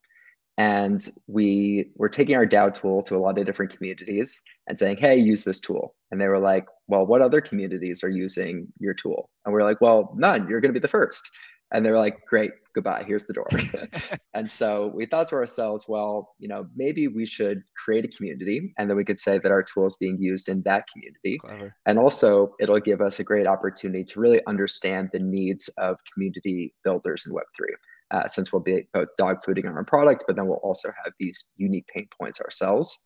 [0.59, 4.97] And we were taking our DAO tool to a lot of different communities and saying,
[4.97, 5.95] hey, use this tool.
[6.11, 9.29] And they were like, well, what other communities are using your tool?
[9.45, 10.49] And we are like, well, none.
[10.49, 11.29] You're going to be the first.
[11.73, 13.05] And they were like, great, goodbye.
[13.07, 13.49] Here's the door.
[14.35, 18.73] and so we thought to ourselves, well, you know, maybe we should create a community
[18.79, 21.39] and then we could say that our tool is being used in that community.
[21.39, 21.75] Clever.
[21.85, 26.73] And also, it'll give us a great opportunity to really understand the needs of community
[26.85, 27.75] builders in Web3
[28.11, 31.13] uh, since we'll be both dog fooding our own product, but then we'll also have
[31.19, 33.05] these unique pain points ourselves.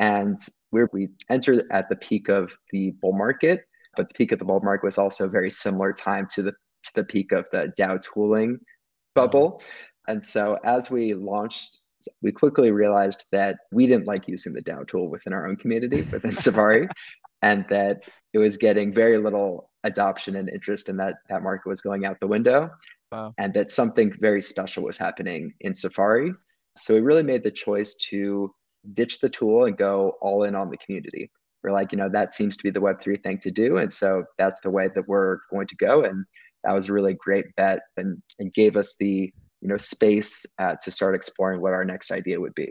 [0.00, 0.38] And
[0.70, 3.64] we we entered at the peak of the bull market,
[3.96, 6.52] but the peak of the bull market was also a very similar time to the
[6.52, 8.60] to the peak of the DAO tooling
[9.14, 9.60] bubble.
[10.06, 11.78] And so as we launched,
[12.22, 16.02] we quickly realized that we didn't like using the DAO tool within our own community
[16.02, 16.88] within Safary,
[17.42, 21.80] and that it was getting very little adoption and interest, and that that market was
[21.80, 22.70] going out the window
[23.12, 23.34] wow.
[23.38, 26.32] and that something very special was happening in Safary.
[26.76, 28.54] So we really made the choice to
[28.92, 31.30] ditch the tool and go all in on the community.
[31.62, 33.78] We're like, you know, that seems to be the Web3 thing to do.
[33.78, 36.04] And so that's the way that we're going to go.
[36.04, 36.24] And
[36.64, 40.76] that was a really great bet and, and gave us the, you know, space uh,
[40.82, 42.70] to start exploring what our next idea would be.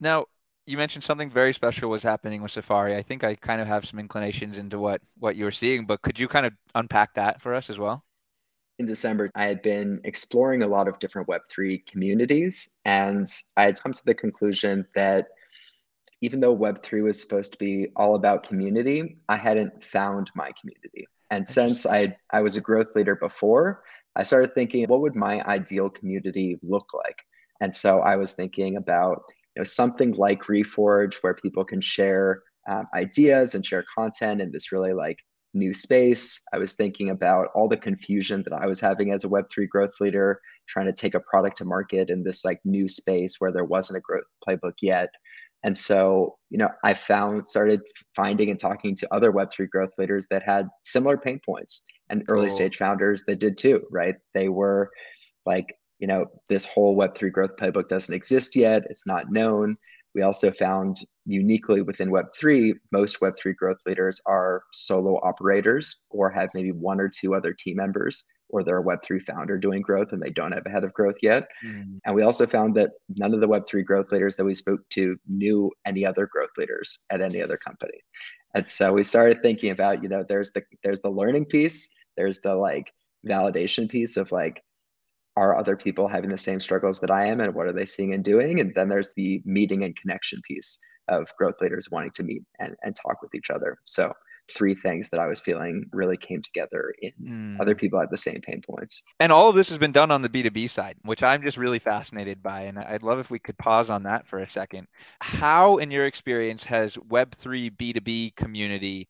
[0.00, 0.26] Now,
[0.66, 2.96] you mentioned something very special was happening with Safary.
[2.96, 6.00] I think I kind of have some inclinations into what what you were seeing, but
[6.00, 8.02] could you kind of unpack that for us as well?
[8.78, 13.82] In December, I had been exploring a lot of different Web3 communities, and I had
[13.82, 15.28] come to the conclusion that
[16.20, 21.06] even though Web3 was supposed to be all about community, I hadn't found my community.
[21.30, 23.84] And since I, I was a growth leader before,
[24.16, 27.18] I started thinking, what would my ideal community look like?
[27.60, 32.42] And so I was thinking about you know, something like Reforge, where people can share
[32.68, 35.18] um, ideas and share content in this really like
[35.54, 36.40] new space.
[36.52, 40.00] I was thinking about all the confusion that I was having as a Web3 growth
[40.00, 43.64] leader, trying to take a product to market in this like new space where there
[43.64, 45.10] wasn't a growth playbook yet.
[45.64, 47.80] And so, you know, I found, started
[48.14, 52.46] finding and talking to other Web3 growth leaders that had similar pain points and early
[52.46, 52.54] oh.
[52.54, 54.14] stage founders that did too, right?
[54.34, 54.90] They were
[55.46, 59.76] like, you know, this whole Web3 growth playbook doesn't exist yet, it's not known.
[60.14, 66.50] We also found uniquely within Web3, most Web3 growth leaders are solo operators or have
[66.54, 70.22] maybe one or two other team members, or they're a Web3 founder doing growth and
[70.22, 71.48] they don't have a head of growth yet.
[71.66, 71.98] Mm.
[72.04, 75.16] And we also found that none of the Web3 growth leaders that we spoke to
[75.28, 77.98] knew any other growth leaders at any other company.
[78.54, 82.40] And so we started thinking about, you know, there's the there's the learning piece, there's
[82.40, 82.92] the like
[83.26, 84.62] validation piece of like
[85.36, 88.14] are other people having the same struggles that I am and what are they seeing
[88.14, 88.60] and doing?
[88.60, 92.74] And then there's the meeting and connection piece of growth leaders wanting to meet and,
[92.82, 93.78] and talk with each other.
[93.84, 94.12] So
[94.50, 97.60] three things that I was feeling really came together in mm.
[97.60, 99.02] other people had the same pain points.
[99.18, 101.78] And all of this has been done on the B2B side, which I'm just really
[101.78, 102.62] fascinated by.
[102.62, 104.86] And I'd love if we could pause on that for a second.
[105.20, 109.08] How, in your experience, has Web3 B2B community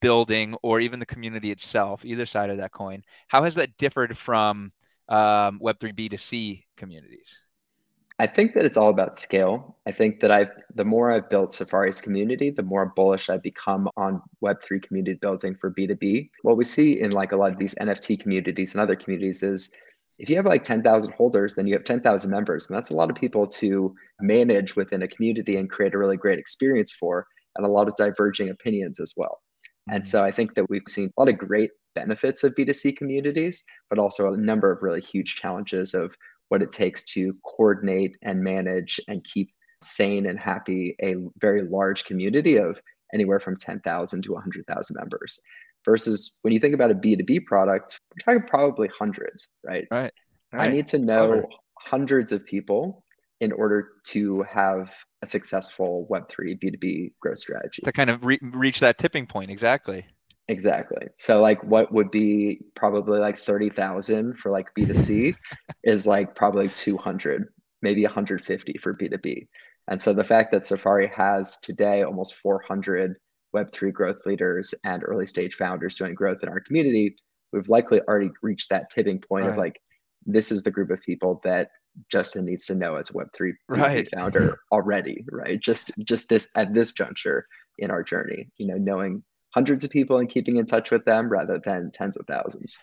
[0.00, 4.18] building or even the community itself, either side of that coin, how has that differed
[4.18, 4.72] from
[5.08, 7.40] um, Web3 B2C communities?
[8.18, 9.76] I think that it's all about scale.
[9.86, 13.88] I think that I've the more I've built Safary's community, the more bullish I've become
[13.96, 16.30] on Web3 community building for B2B.
[16.42, 19.74] What we see in like a lot of these NFT communities and other communities is
[20.18, 22.68] if you have like 10,000 holders, then you have 10,000 members.
[22.68, 26.16] And that's a lot of people to manage within a community and create a really
[26.16, 29.40] great experience for, and a lot of diverging opinions as well.
[29.90, 30.08] And mm-hmm.
[30.08, 33.98] so I think that we've seen a lot of great benefits of B2C communities, but
[33.98, 36.14] also a number of really huge challenges of
[36.48, 39.50] what it takes to coordinate and manage and keep
[39.82, 42.78] sane and happy a very large community of
[43.12, 45.40] anywhere from 10,000 to 100,000 members.
[45.84, 49.86] Versus when you think about a B2B product, we're talking probably hundreds, right?
[49.90, 50.12] Right.
[50.52, 50.68] right.
[50.68, 51.46] I need to know
[51.78, 53.04] hundreds of people
[53.40, 57.82] in order to have a successful Web3 B2B growth strategy.
[57.82, 60.06] To kind of re- reach that tipping point, exactly.
[60.48, 61.06] Exactly.
[61.16, 65.34] So like what would be probably like 30,000 for like B2C
[65.84, 67.48] is like probably 200,
[67.82, 69.48] maybe 150 for B2B.
[69.88, 73.16] And so the fact that Safary has today almost 400
[73.54, 77.16] Web3 growth leaders and early stage founders doing growth in our community,
[77.52, 79.52] we've likely already reached that tipping point right.
[79.52, 79.80] of like,
[80.26, 81.68] this is the group of people that
[82.10, 84.08] Justin needs to know as a Web3 right.
[84.14, 85.60] founder already, right?
[85.60, 87.46] Just just this at this juncture
[87.78, 89.22] in our journey, you know, knowing
[89.54, 92.76] hundreds of people and keeping in touch with them rather than tens of thousands.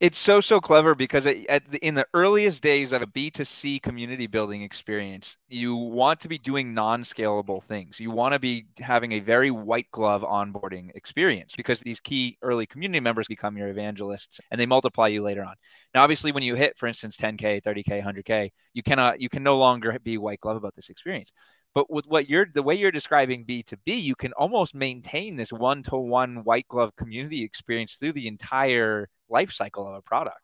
[0.00, 4.26] It's so so clever because it, the, in the earliest days of a B2C community
[4.26, 8.00] building experience, you want to be doing non-scalable things.
[8.00, 12.66] You want to be having a very white glove onboarding experience because these key early
[12.66, 15.54] community members become your evangelists and they multiply you later on.
[15.94, 19.58] Now, obviously, when you hit, for instance, 10k, 30k, 100k, you cannot you can no
[19.58, 21.30] longer be white glove about this experience.
[21.74, 26.44] But with what you're the way you're describing B2B, you can almost maintain this one-to-one
[26.44, 30.38] white glove community experience through the entire life cycle of a product.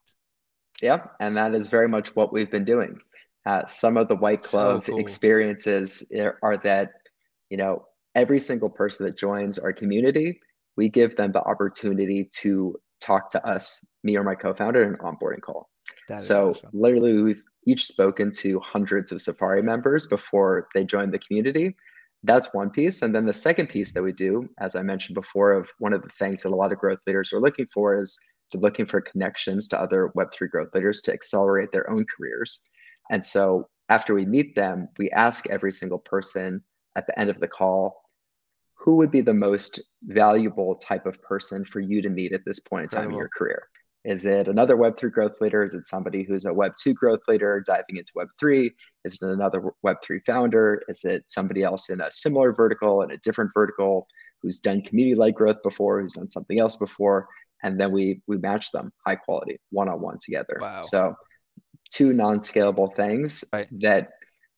[0.82, 2.98] Yeah, and that is very much what we've been doing.
[3.46, 5.00] Uh, some of the white glove so cool.
[5.00, 6.12] experiences
[6.42, 6.90] are that,
[7.48, 10.40] you know, every single person that joins our community,
[10.76, 14.96] we give them the opportunity to talk to us, me or my co-founder, in an
[14.96, 15.68] onboarding call.
[16.18, 16.70] so awesome.
[16.72, 21.76] literally, we've each spoken to hundreds of Safary members before they joined the community.
[22.22, 23.02] That's one piece.
[23.02, 26.02] And then the second piece that we do, as I mentioned before, of one of
[26.02, 28.18] the things that a lot of growth leaders are looking for is
[28.52, 32.68] they're looking for connections to other Web3 growth leaders to accelerate their own careers.
[33.10, 36.62] And so after we meet them, we ask every single person
[36.96, 38.02] at the end of the call,
[38.74, 42.60] who would be the most valuable type of person for you to meet at this
[42.60, 43.68] point in time in your career?
[44.04, 45.62] Is it another Web3 growth leader?
[45.62, 48.70] Is it somebody who's a Web2 growth leader diving into Web3?
[49.04, 50.82] Is it another Web3 founder?
[50.88, 54.06] Is it somebody else in a similar vertical, in a different vertical,
[54.42, 57.28] who's done community like growth before, who's done something else before?
[57.62, 60.58] And then we we match them high quality, one on one together.
[60.60, 60.80] Wow.
[60.80, 61.14] So
[61.92, 63.68] two non-scalable things right.
[63.80, 64.12] that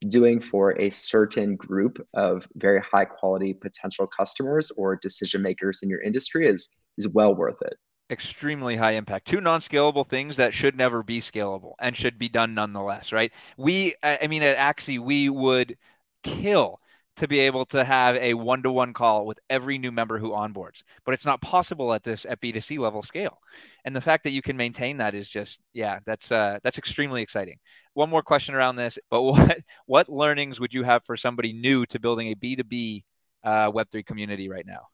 [0.09, 5.89] doing for a certain group of very high quality potential customers or decision makers in
[5.89, 7.75] your industry is is well worth it
[8.13, 9.27] extremely high impact.
[9.27, 13.33] Two non-scalable things that should never be scalable and should be done nonetheless right?
[13.57, 15.77] We i mean at axie we would
[16.23, 16.79] kill
[17.17, 21.13] to be able to have a one-to-one call with every new member who onboards but
[21.15, 23.39] it's not possible at this at b2c level scale.
[23.85, 27.23] And the fact that you can maintain that is just yeah that's uh that's extremely
[27.23, 27.59] exciting.
[27.95, 31.87] One more question around this but what what learnings would you have for somebody new
[31.87, 33.05] to building a b2b
[33.45, 34.87] uh, web3 community right now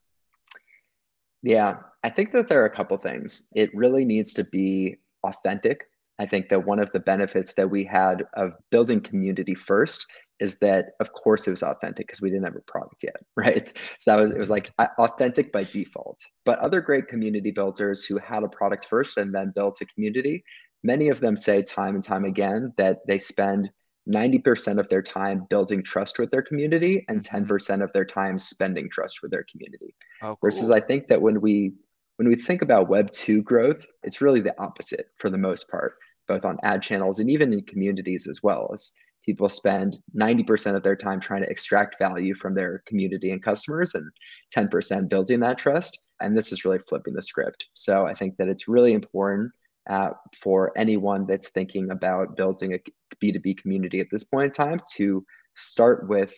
[1.43, 3.51] yeah, I think that there are a couple things.
[3.55, 5.85] It really needs to be authentic.
[6.19, 10.07] I think that one of the benefits that we had of building community first
[10.41, 13.73] is that of course it was authentic because we didn't have a product yet, right?
[13.99, 16.19] So that was it was like authentic by default.
[16.45, 20.45] But other great community builders who had a product first and then built a community,
[20.83, 23.71] many of them say time and time again that they spend
[24.09, 27.83] 90% of their time building trust with their community and 10% mm-hmm.
[27.83, 29.95] of their time spending trust with their community.
[30.23, 30.39] Oh, cool.
[30.43, 31.75] Versus I think that when we
[32.17, 35.95] when we think about web 2 growth, it's really the opposite for the most part,
[36.27, 38.93] both on ad channels and even in communities as well as
[39.25, 43.95] people spend 90% of their time trying to extract value from their community and customers
[43.95, 44.11] and
[44.57, 46.07] 10% building that trust.
[46.21, 47.67] And this is really flipping the script.
[47.75, 49.53] So I think that it's really important
[49.89, 52.79] uh, for anyone that's thinking about building a
[53.17, 56.35] B2B community at this point in time to start with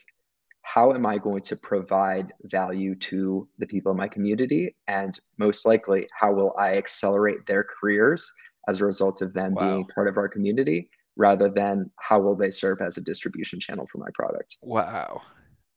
[0.63, 4.77] how am I going to provide value to the people in my community?
[4.89, 8.31] And most likely, how will I accelerate their careers
[8.69, 9.63] as a result of them wow.
[9.63, 13.87] being part of our community rather than how will they serve as a distribution channel
[13.91, 14.57] for my product?
[14.63, 15.23] Wow.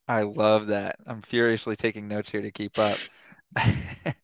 [0.08, 0.98] I love that.
[1.08, 2.98] I'm furiously taking notes here to keep up.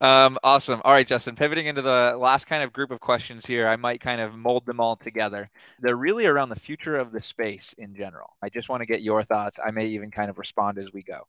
[0.00, 0.80] Um, awesome.
[0.84, 4.00] All right, Justin, pivoting into the last kind of group of questions here, I might
[4.00, 5.50] kind of mold them all together.
[5.80, 8.36] They're really around the future of the space in general.
[8.42, 9.58] I just want to get your thoughts.
[9.64, 11.22] I may even kind of respond as we go.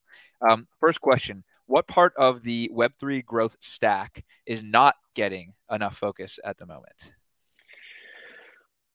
[0.47, 6.39] Um, first question What part of the Web3 growth stack is not getting enough focus
[6.43, 7.13] at the moment?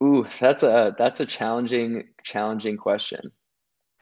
[0.02, 3.30] Ooh, that's a that's a challenging challenging question.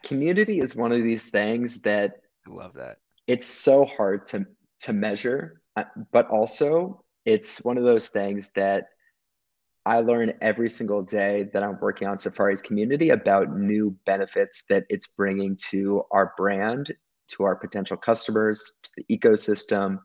[0.04, 2.98] Community is one of these things that I love that.
[3.26, 4.46] It's so hard to
[4.80, 8.84] to measure, uh, but also it's one of those things that
[9.86, 14.84] I learn every single day that I'm working on Safary's community about new benefits that
[14.90, 16.92] it's bringing to our brand,
[17.28, 20.00] to our potential customers, to the ecosystem.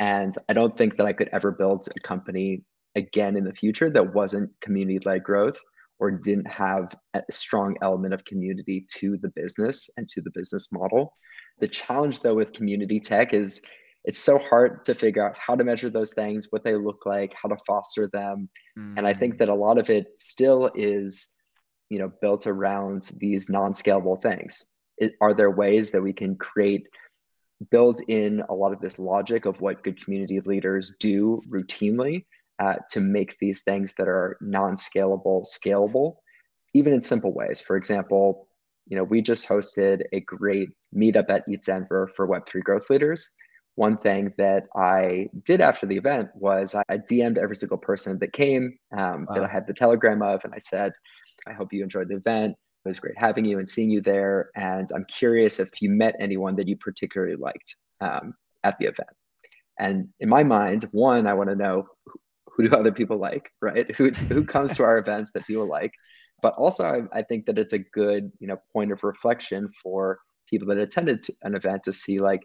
[0.00, 2.62] And I don't think that I could ever build a company
[2.94, 5.58] again in the future that wasn't community led growth
[5.98, 10.72] or didn't have a strong element of community to the business and to the business
[10.72, 11.14] model.
[11.60, 13.64] The challenge, though, with community tech is
[14.04, 17.32] it's so hard to figure out how to measure those things, what they look like,
[17.40, 18.48] how to foster them.
[18.78, 18.98] Mm.
[18.98, 21.40] And I think that a lot of it still is,
[21.88, 24.64] you know, built around these non-scalable things.
[24.98, 26.86] It, are there ways that we can create,
[27.70, 32.24] build in a lot of this logic of what good community leaders do routinely
[32.58, 36.16] uh, to make these things that are non-scalable scalable,
[36.74, 37.60] even in simple ways.
[37.60, 38.48] For example,
[38.88, 43.32] you know, we just hosted a great meetup at ETHDenver for Web3 growth leaders
[43.74, 48.32] one thing that I did after the event was I DM'd every single person that
[48.32, 49.34] came um, wow.
[49.34, 50.92] that I had the telegram of, and I said,
[51.46, 52.56] I hope you enjoyed the event.
[52.84, 54.50] It was great having you and seeing you there.
[54.56, 59.08] And I'm curious if you met anyone that you particularly liked um, at the event.
[59.78, 61.86] And in my mind, one, I want to know
[62.46, 63.94] who do other people like, right?
[63.96, 65.92] Who, who comes to our events that people like?
[66.42, 70.18] But also, I, I think that it's a good, you know, point of reflection for
[70.50, 72.42] people that attended an event to see like,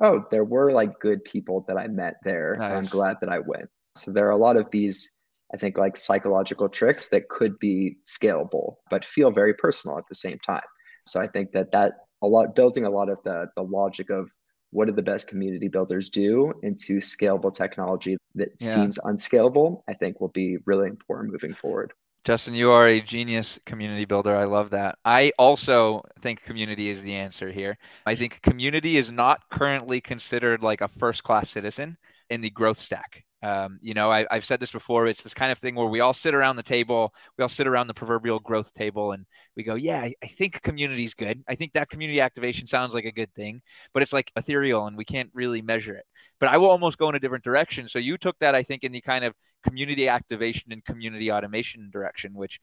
[0.00, 2.56] oh, there were like good people that I met there.
[2.58, 2.72] Nice.
[2.72, 3.68] I'm glad that I went.
[3.96, 5.24] So there are a lot of these,
[5.54, 10.14] I think, like psychological tricks that could be scalable, but feel very personal at the
[10.14, 10.62] same time.
[11.06, 11.92] So I think that that
[12.22, 14.28] a lot building a lot of the the logic of
[14.70, 18.74] what do the best community builders do into scalable technology that yeah.
[18.74, 21.92] seems unscalable, I think will be really important moving forward.
[22.26, 24.34] Justin, you are a genius community builder.
[24.34, 24.98] I love that.
[25.04, 27.78] I also think community is the answer here.
[28.04, 31.96] I think community is not currently considered like a first class citizen
[32.28, 33.25] in the growth stack.
[33.42, 35.06] Um, you know, I, have said this before.
[35.06, 37.66] It's this kind of thing where we all sit around the table, we all sit
[37.66, 39.26] around the proverbial growth table, and
[39.56, 41.44] we go, "Yeah, I, I think community is good.
[41.46, 43.60] I think that community activation sounds like a good thing,
[43.92, 46.06] but it's like ethereal, and we can't really measure it."
[46.40, 47.88] But I will almost go in a different direction.
[47.88, 51.90] So you took that, I think, in the kind of community activation and community automation
[51.90, 52.58] direction, which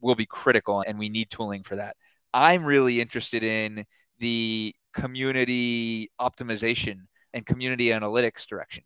[0.00, 1.96] will be critical, and we need tooling for that.
[2.32, 3.84] I'm really interested in
[4.20, 7.00] the community optimization
[7.32, 8.84] and community analytics direction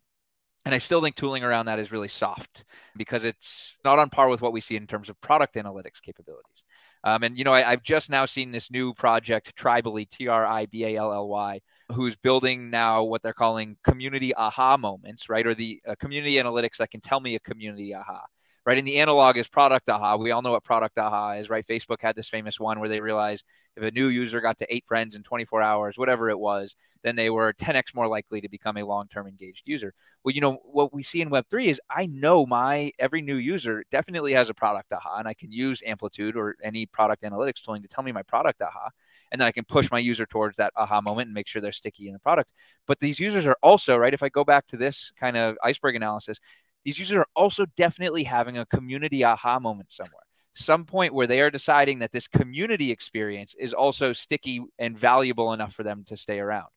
[0.69, 2.63] and I still think tooling around that is really soft
[2.95, 6.63] because it's not on par with what we see in terms of product analytics capabilities.
[7.03, 10.45] Um, and you know, I, have just now seen this new project, Tribally, T R
[10.45, 11.61] I B A L L Y,
[11.91, 15.47] who's building now what they're calling community aha moments, right?
[15.47, 18.21] Or the uh, community analytics that can tell me a community aha
[18.65, 18.77] right?
[18.77, 20.15] And the analog is product aha.
[20.15, 21.65] We all know what product aha is, right?
[21.65, 23.45] Facebook had this famous one where they realized
[23.75, 27.15] if a new user got to eight friends in 24 hours, whatever it was, then
[27.15, 29.93] they were 10x more likely to become a long-term engaged user.
[30.23, 33.83] Well, you know what we see in Web3 is I know my every new user
[33.91, 37.81] definitely has a product aha, and I can use Amplitude or any product analytics tooling
[37.83, 38.89] to tell me my product aha,
[39.31, 41.71] and then I can push my user towards that aha moment and make sure they're
[41.71, 42.51] sticky in the product.
[42.85, 44.13] But these users are also right.
[44.13, 46.39] If I go back to this kind of iceberg analysis,
[46.85, 50.23] these users are also definitely having a community aha moment somewhere.
[50.53, 55.53] Some point where they are deciding that this community experience is also sticky and valuable
[55.53, 56.67] enough for them to stay around.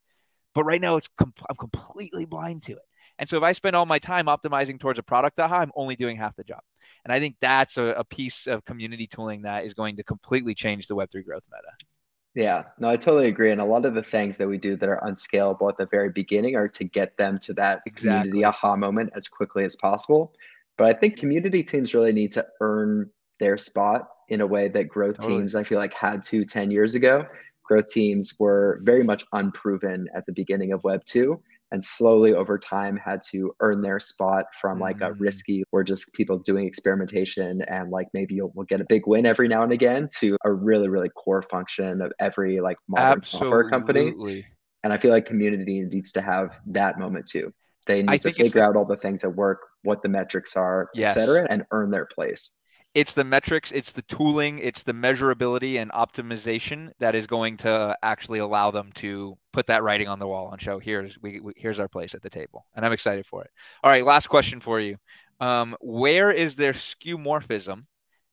[0.55, 2.83] But right now it's com- i'm completely blind to it.
[3.19, 5.97] And so if i spend all my time optimizing towards a product aha i'm only
[5.97, 6.61] doing half the job.
[7.05, 10.55] And i think that's a, a piece of community tooling that is going to completely
[10.55, 11.92] change the web3 growth meta
[12.35, 13.51] yeah, no, I totally agree.
[13.51, 16.11] And a lot of the things that we do that are unscalable at the very
[16.11, 18.11] beginning are to get them to that exactly.
[18.11, 20.33] community aha moment as quickly as possible.
[20.79, 24.89] But I think community teams really need to earn their spot in a way that
[24.89, 25.41] growth totally.
[25.41, 27.27] teams, I feel like, had to 10 years ago.
[27.65, 31.39] Growth teams were very much unproven at the beginning of Web 2.
[31.73, 35.13] And slowly over time had to earn their spot from like mm-hmm.
[35.13, 39.07] a risky or just people doing experimentation and like maybe you'll we'll get a big
[39.07, 43.19] win every now and again to a really really core function of every like modern
[43.19, 43.47] Absolutely.
[43.47, 44.45] software company
[44.85, 47.53] and i feel like community needs to have that moment too
[47.87, 50.89] they need I to figure out all the things that work what the metrics are
[50.95, 51.17] yes.
[51.17, 52.62] etc and earn their place
[52.95, 57.97] it's the metrics, it's the tooling, it's the measurability and optimization that is going to
[58.03, 61.53] actually allow them to put that writing on the wall and show here's we, we
[61.57, 62.67] here's our place at the table.
[62.75, 63.51] And I'm excited for it.
[63.83, 64.97] All right, last question for you.
[65.41, 67.85] Um, where is there skeuomorphism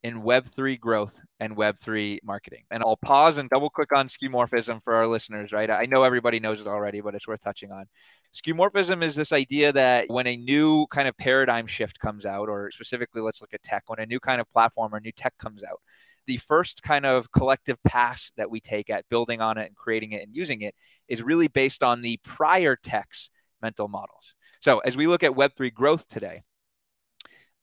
[0.04, 2.64] in Web3 growth and Web3 marketing.
[2.72, 5.70] And I'll pause and double click on skeuomorphism for our listeners, right?
[5.70, 7.86] I know everybody knows it already, but it's worth touching on.
[8.34, 12.72] Skeuomorphism is this idea that when a new kind of paradigm shift comes out, or
[12.72, 15.64] specifically, let's look at tech, when a new kind of platform or new tech comes
[15.64, 15.82] out,
[16.28, 20.12] the first kind of collective pass that we take at building on it and creating
[20.12, 20.76] it and using it
[21.08, 23.32] is really based on the prior tech's
[23.62, 24.36] mental models.
[24.62, 26.44] So as we look at Web3 growth today,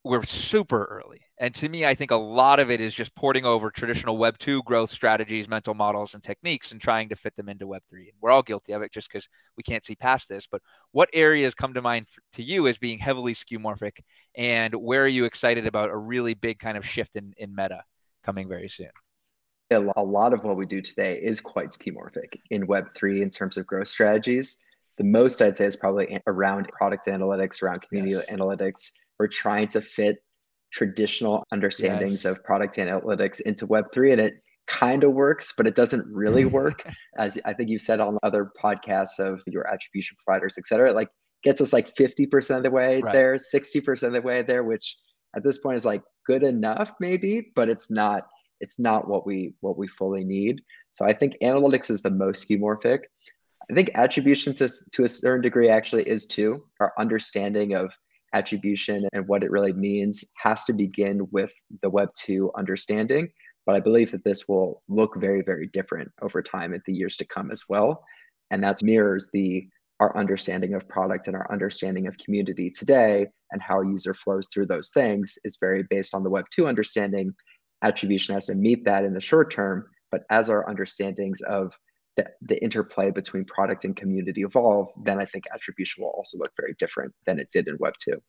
[0.07, 1.21] we're super early.
[1.39, 4.39] And to me, I think a lot of it is just porting over traditional Web
[4.39, 8.03] 2 growth strategies, mental models, and techniques and trying to fit them into Web 3.
[8.03, 10.47] And we're all guilty of it just because we can't see past this.
[10.51, 13.99] But what areas come to mind to you as being heavily skeuomorphic?
[14.37, 17.83] And where are you excited about a really big kind of shift in, in meta
[18.23, 18.91] coming very soon?
[19.73, 23.67] A lot of what we do today is quite skeuomorphic in Web3 in terms of
[23.67, 24.65] growth strategies.
[24.99, 28.25] The most I'd say is probably around product analytics, around community yes.
[28.31, 30.17] analytics we're trying to fit
[30.73, 32.27] traditional understandings yes.
[32.27, 34.35] of product analytics into Web3, and it
[34.67, 36.87] kind of works, but it doesn't really work.
[37.19, 41.09] As I think you said on other podcasts of your attribution providers, et cetera, like
[41.43, 43.13] gets us like 50% of the way right.
[43.13, 44.97] there, 60% of the way there, which
[45.37, 48.23] at this point is like good enough, maybe, but it's not
[48.61, 50.63] it's not what we what we fully need.
[50.91, 53.01] So I think analytics is the most skeuomorphic.
[53.71, 56.65] I think attribution to, to a certain degree actually is too.
[56.81, 57.93] Our understanding of
[58.37, 61.51] attribution and what it really means has to begin with
[61.83, 63.29] the Web 2 understanding.
[63.65, 67.17] But I believe that this will look very, very different over time in the years
[67.17, 68.05] to come as well.
[68.51, 69.67] And that mirrors the
[69.99, 74.47] our understanding of product and our understanding of community today and how a user flows
[74.53, 77.33] through those things is very based on the Web 2 understanding.
[77.83, 81.73] Attribution has to meet that in the short term, but as our understandings of
[82.17, 86.53] the, the interplay between product and community evolve, then I think attribution will also look
[86.57, 88.21] very different than it did in Web 2.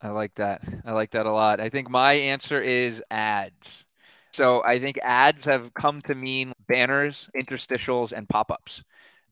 [0.00, 0.62] I like that.
[0.84, 1.60] I like that a lot.
[1.60, 3.84] I think my answer is ads.
[4.32, 8.82] So I think ads have come to mean banners, interstitials, and pop ups.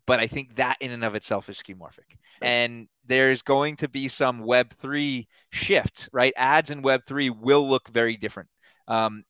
[0.07, 2.17] But I think that in and of itself is skeuomorphic.
[2.41, 6.33] And there's going to be some Web3 shift, right?
[6.37, 8.49] Ads in Web3 will look very different.
[8.89, 9.25] Um,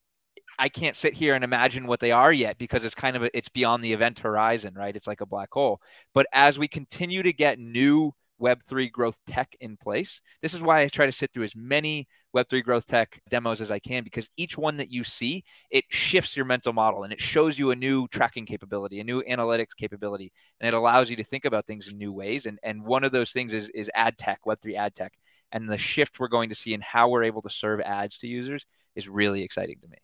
[0.62, 3.36] I can't sit here and imagine what they are yet because it's kind of a,
[3.36, 4.94] it's beyond the event horizon, right?
[4.94, 5.80] It's like a black hole.
[6.14, 10.82] But as we continue to get new Web3 growth tech in place, this is why
[10.82, 14.28] I try to sit through as many Web3 growth tech demos as I can because
[14.36, 15.42] each one that you see,
[15.72, 19.20] it shifts your mental model and it shows you a new tracking capability, a new
[19.24, 22.46] analytics capability, and it allows you to think about things in new ways.
[22.46, 25.14] And and one of those things is is ad tech, Web3 ad tech,
[25.50, 28.28] and the shift we're going to see in how we're able to serve ads to
[28.28, 29.98] users is really exciting to me.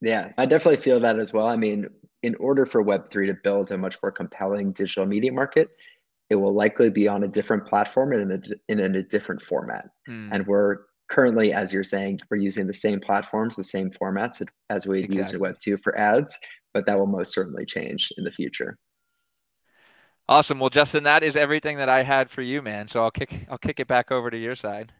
[0.00, 1.46] Yeah, I definitely feel that as well.
[1.46, 1.88] I mean,
[2.22, 5.70] in order for Web3 to build a much more compelling digital media market,
[6.28, 8.32] it will likely be on a different platform and
[8.68, 9.88] in a, in a different format.
[10.08, 10.30] Mm.
[10.32, 10.78] And we're
[11.08, 15.18] currently, as you're saying, we're using the same platforms, the same formats as we exactly.
[15.18, 15.40] used in
[15.76, 16.38] Web2 for ads,
[16.74, 18.76] but that will most certainly change in the future.
[20.28, 20.58] Awesome.
[20.58, 22.88] Well, Justin, that is everything that I had for you, man.
[22.88, 24.92] So I'll kick I'll kick it back over to your side.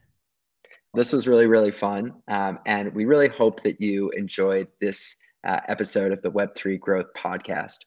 [0.97, 2.15] This was really, really fun.
[2.27, 7.13] Um, and we really hope that you enjoyed this uh, episode of the Web3 Growth
[7.15, 7.85] Podcast.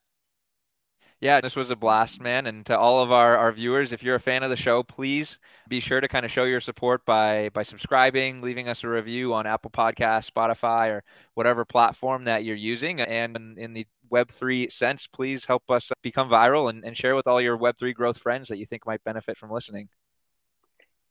[1.19, 2.45] Yeah, this was a blast, man.
[2.45, 5.39] And to all of our, our viewers, if you're a fan of the show, please
[5.67, 9.33] be sure to kind of show your support by by subscribing, leaving us a review
[9.33, 11.03] on Apple Podcasts, Spotify, or
[11.33, 13.01] whatever platform that you're using.
[13.01, 17.25] And in, in the Web3 sense, please help us become viral and, and share with
[17.25, 19.89] all your Web3 growth friends that you think might benefit from listening.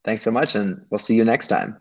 [0.08, 1.76] Thanks so much, and we'll see you next time.